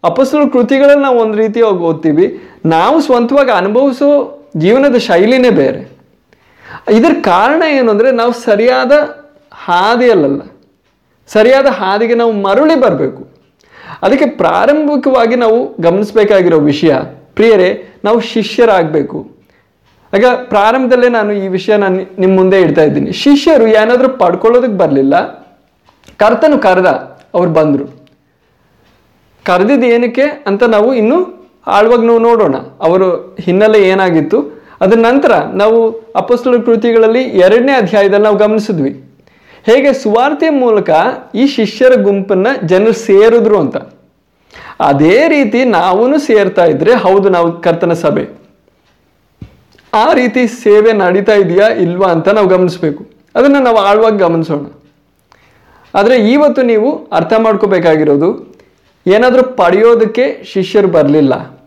[0.03, 2.27] ಅಪಸ್ತಲ ಕೃತಿಗಳನ್ನು ನಾವು ಒಂದು ರೀತಿಯಾಗಿ ಓದ್ತೀವಿ.
[2.75, 4.09] ನಾವು ಸ್ವಂತವಾಗಿ ಅನುಭವಿಸೋ
[4.57, 5.81] ಜೀವನದ ಶೈಲಿನೇ ಬೇರೆ.
[6.93, 8.91] ಇದರ ಕಾರಣ ಏನು ಅಂದರೆ ನಾವು ಸರಿಯಾದ
[9.53, 10.41] ಹಾದಿಯಲ್ಲ
[11.27, 13.27] ಸರಿಯಾದ ಹಾದಿಗೆ ನಾವು ಮರಳಿ ಬರಬೇಕು.
[14.01, 16.95] ಅದಕ್ಕೆ ಪ್ರಾರಂಭಿಕವಾಗಿ ನಾವು ಗಮನಿಸಬೇಕಾಗಿರೋ ವಿಷಯ,
[17.35, 19.39] ಪ್ರಿಯರೇ, ನಾವು ಶಿಷ್ಯರಾಗಬೇಕು.
[20.13, 23.11] ಆಗ ಪ್ರಾರಂಭದಲ್ಲೇ ನಾನು ಈ ವಿಷಯ ನಾನು ನಿಮ್ಮ ಮುಂದೆ ಇಡ್ತಾ ಇದ್ದೀನಿ.
[23.11, 25.15] ಶಿಷ್ಯರು ಏನಾದರೂ ಪಡ್ಕೊಳ್ಳೋದಕ್ಕೆ ಬರಲಿಲ್ಲ.
[26.17, 26.85] ಕರ್ತನು ಕರೆದ,
[27.33, 27.99] ಅವ್ರು ಬಂದರು.
[29.43, 31.38] ಕರೆದಿದ್ದು ಏನಕ್ಕೆ ಅಂತ ನಾವು ಇನ್ನೂ
[31.69, 32.55] ಆಳ್ವಾಗಿ ನಾವು ನೋಡೋಣ.
[32.81, 34.39] ಅವರು ಹಿನ್ನೆಲೆ ಏನಾಗಿತ್ತು?
[34.81, 38.91] ಅದರ ನಂತರ ನಾವು ಅಪಸ್ತುಲ ಕೃತಿಗಳಲ್ಲಿ ಎರಡನೇ ಅಧ್ಯಾಯದಲ್ಲಿ ನಾವು ಗಮನಿಸಿದ್ವಿ.
[39.63, 40.89] ಹೇಗೆ ಸುವಾರ್ತೆಯ ಮೂಲಕ
[41.35, 43.77] ಈ ಶಿಷ್ಯರ ಗುಂಪನ್ನು ಜನರು ಸೇರಿದ್ರು ಅಂತ.
[44.79, 48.25] ಅದೇ ರೀತಿ ನಾವೂ ಸೇರ್ತಾ ಇದ್ರೆ ಹೌದು, ನಾವು ಕರ್ತನ ಸಭೆ.
[49.93, 53.05] ಆ ರೀತಿ ಸೇವೆ ನಡೀತಾ ಇದೆಯಾ ಇಲ್ವಾ ಅಂತ ನಾವು ಗಮನಿಸಬೇಕು.
[53.35, 54.65] ಅದನ್ನು ನಾವು ಆಳವಾಗಿ ಗಮನಿಸೋಣ.
[55.95, 58.29] ಆದರೆ ಇವತ್ತು ನೀವು ಅರ್ಥ ಮಾಡ್ಕೋಬೇಕಾಗಿರೋದು,
[59.07, 61.58] ಏನಾದರೂ ಪಡೆಯೋದಕ್ಕೆ ಶಿಷ್ಯರು ಬರಲಿಲ್ಲ.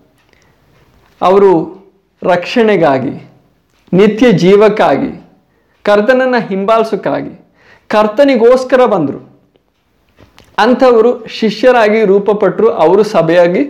[1.28, 1.50] ಅವರು
[2.22, 3.14] ರಕ್ಷಣೆಗಾಗಿ,
[3.92, 5.10] ನಿತ್ಯ ಜೀವಕ್ಕಾಗಿ,
[5.84, 7.34] ಕರ್ತನನ್ನು ಹಿಂಬಾಲಿಸೋಕ್ಕಾಗಿ,
[7.90, 9.20] ಕರ್ತನಿಗೋಸ್ಕರ ಬಂದರು.
[10.64, 13.62] ಅಂಥವರು ಶಿಷ್ಯರಾಗಿ ರೂಪಪಟ್ಟರು ಅವರು ಸಭೆಯಾಗಿ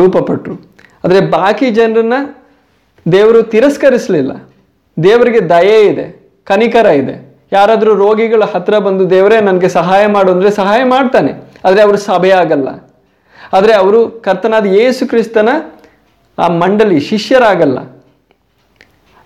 [0.00, 0.54] ರೂಪಪಟ್ಟರು
[1.04, 2.16] ಆದರೆ ಬಾಕಿ ಜನರನ್ನ
[3.06, 4.32] ದೇವರು ತಿರಸ್ಕರಿಸಲಿಲ್ಲ.
[4.96, 6.06] ದೇವರಿಗೆ ದಯೆ ಇದೆ,
[6.50, 7.14] ಕನಿಕರ ಇದೆ.
[7.52, 11.32] ಯಾರಾದರೂ ರೋಗಿಗಳ ಹತ್ರ ಬಂದು ದೇವರೇ ನನಗೆ ಸಹಾಯ ಮಾಡು ಅಂದರೆ ಸಹಾಯ ಮಾಡ್ತಾನೆ.
[11.64, 12.68] ಆದರೆ ಅವರು ಸಭೆಯಾಗಲ್ಲ.
[13.56, 15.50] ಆದರೆ ಅವರು ಕರ್ತನಾದ ಯೇಸು ಕ್ರಿಸ್ತನ
[16.38, 17.78] ಆ ಮಂಡಲಿ ಶಿಷ್ಯರಾಗಲ್ಲ.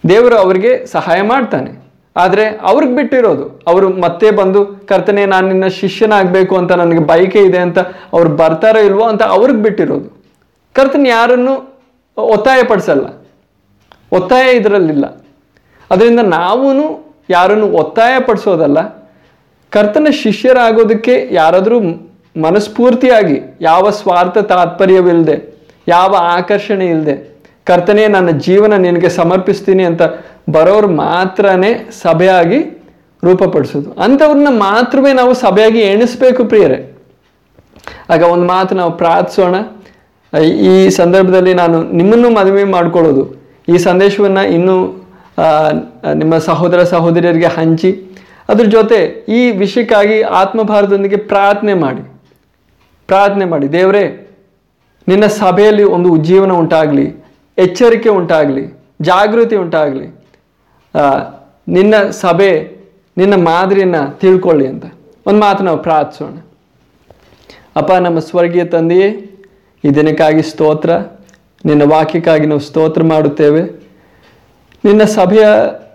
[0.08, 1.88] ದೇವರು ಅವರಿಗೆ ಸಹಾಯ ಮಾಡ್ತಾನೆ.
[2.16, 7.78] ಆದರೆ ಅವ್ರಿಗೆ ಬಿಟ್ಟಿರೋದು, ಅವರು ಮತ್ತೆ ಬಂದು, ಕರ್ತನೆ, ನಾನು ನಿನ್ನ ಶಿಷ್ಯನಾಗಬೇಕು ಅಂತ ನನಗೆ ಬಯಕೆ ಇದೆ ಅಂತ
[8.12, 10.22] ಅವ್ರು ಬರ್ತಾರೋ ಇಲ್ವೋ ಅಂತ ಅವ್ರಿಗೆ ಬಿಟ್ಟಿರೋದು.
[10.72, 11.78] ಕರ್ತನ ಯಾರನ್ನು
[12.16, 13.26] ಒತ್ತಾಯ ಪಡಿಸಲ್ಲ
[14.12, 15.04] ಒತ್ತಾಯ ಇದರಲ್ಲಿಲ್ಲ.
[15.90, 16.68] ಅದರಿಂದ ನಾವೂ
[17.30, 19.10] ಯಾರನ್ನು ಒತ್ತಾಯ ಪಡಿಸೋದಲ್ಲ
[19.70, 21.80] ಕರ್ತನ ಶಿಷ್ಯರಾಗೋದಕ್ಕೆ ಯಾರಾದರೂ
[22.40, 25.57] ಮನಸ್ಫೂರ್ತಿಯಾಗಿ ಯಾವ ಸ್ವಾರ್ಥ ತಾತ್ಪರ್ಯವಿಲ್ಲದೆ
[25.94, 27.14] ಯಾವ ಆಕರ್ಷಣೆ ಇಲ್ಲದೆ
[27.68, 30.02] ಕರ್ತನೇ, ನನ್ನ ಜೀವನ ನಿನಗೆ ಸಮರ್ಪಿಸ್ತೀನಿ ಅಂತ
[30.56, 31.72] ಬರೋರು ಮಾತ್ರನೇ
[32.02, 32.60] ಸಭೆಯಾಗಿ
[33.22, 33.88] ರೂಪಪಡಿಸೋದು.
[34.04, 36.78] ಅಂಥವ್ರನ್ನ ಮಾತ್ರವೇ ನಾವು ಸಭೆಯಾಗಿ ಎಣಿಸ್ಬೇಕು ಪ್ರಿಯರೇ.
[38.12, 39.56] ಆಗ ಒಂದು ಮಾತು ನಾವು ಪ್ರಾರ್ಥಿಸೋಣ.
[40.72, 43.24] ಈ ಸಂದರ್ಭದಲ್ಲಿ ನಾನು ನಿಮ್ಮನ್ನು ಮದುವೆ ಮಾಡ್ಕೊಳ್ಳೋದು.
[43.72, 44.76] ಈ ಸಂದೇಶವನ್ನು ಇನ್ನೂ
[46.20, 47.90] ನಿಮ್ಮ ಸಹೋದರ ಸಹೋದರಿಯರಿಗೆ ಹಂಚಿ,
[48.52, 48.98] ಅದ್ರ ಜೊತೆ
[49.38, 52.02] ಈ ವಿಷಯಕ್ಕಾಗಿ ಆತ್ಮಭಾರದೊಂದಿಗೆ ಪ್ರಾರ್ಥನೆ ಮಾಡಿ.
[53.08, 54.04] ಪ್ರಾರ್ಥನೆ ಮಾಡಿ, ದೇವರೇ
[55.08, 57.06] ನಿನ್ನ ಸಭೆಯಲ್ಲಿ ಒಂದು ಉಜ್ಜೀವನ ಉಂಟಾಗಲಿ,
[57.58, 58.64] ಎಚ್ಚರಿಕೆ ಉಂಟಾಗಲಿ,
[59.02, 60.06] ಜಾಗೃತಿ ಉಂಟಾಗಲಿ.
[61.68, 62.50] ನಿನ್ನ ಸಭೆ,
[63.16, 64.84] ನಿನ್ನ ಮಾದರಿಯನ್ನು ತಿಳ್ಕೊಳ್ಳಿ ಅಂತ.
[65.26, 66.34] ಒಂದು ಮಾತು ನಾವು ಪ್ರಾರ್ಥಿಸೋಣ.
[67.76, 69.08] ಅಪ್ಪ, ನಮ್ಮ ಸ್ವರ್ಗೀಯ ತಂದೆಯೇ,
[69.84, 70.90] ಈ ದಿನಕ್ಕಾಗಿ ಸ್ತೋತ್ರ.
[71.64, 73.62] ನಿನ್ನ ವಾಕ್ಯಕ್ಕಾಗಿ ನಾವು ಸ್ತೋತ್ರ ಮಾಡುತ್ತೇವೆ.
[74.84, 75.46] ನಿನ್ನ ಸಭೆಯ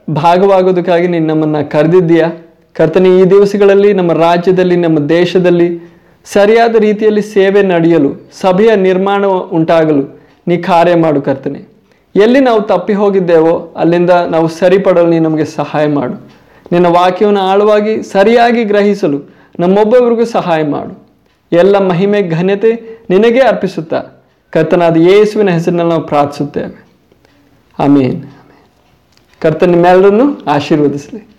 [0.10, 2.28] ಭಾಗವಾಗೋದಕ್ಕಾಗಿ ನೀನು ನಮ್ಮನ್ನು ಕರೆದಿದ್ದೀಯಾ?
[2.74, 5.68] ಕರ್ತನೆ, ಈ ದಿವಸಗಳಲ್ಲಿ ನಮ್ಮ ರಾಜ್ಯದಲ್ಲಿ, ನಮ್ಮ ದೇಶದಲ್ಲಿ
[6.26, 11.66] ಸರಿಯಾದ ರೀತಿಯಲ್ಲಿ ಸೇವೆ ನಡೆಯಲು, ಸಭೆಯ ನಿರ್ಮಾಣ ಉಂಟಾಗಲು ನೀ ಕಾರ್ಯ ಮಾಡು ಕರ್ತನೆ.
[12.16, 16.14] ಎಲ್ಲಿ ನಾವು ತಪ್ಪಿ ಹೋಗಿದ್ದೇವೋ, ಅಲ್ಲಿಂದ ನಾವು ಸರಿಪಡಲು ನೀ ನಮಗೆ ಸಹಾಯ ಮಾಡು.
[16.72, 19.22] ನಿನ್ನ ವಾಕ್ಯವನ್ನು ಆಳವಾಗಿ, ಸರಿಯಾಗಿ ಗ್ರಹಿಸಲು
[19.60, 21.04] ನಮ್ಮೊಬ್ಬೊಬ್ಬರಿಗೂ ಸಹಾಯ ಮಾಡು.
[21.52, 24.04] ಎಲ್ಲ ಮಹಿಮೆ, ಘನತೆ ನಿನಗೆ ಅರ್ಪಿಸುತ್ತಾ
[24.50, 26.86] ಕರ್ತನಾದ ಯೇಸುವಿನ ಹೆಸರಿನಲ್ಲಿ ನಾವು ಪ್ರಾರ್ಥಿಸುತ್ತೇವೆ.
[27.80, 28.24] ಆಮೇನ್.
[29.42, 31.33] ಕರ್ತನ ನಿಮ್ಮೆಲ್ಲರನ್ನು ಆಶೀರ್ವದಿಸಲಿ.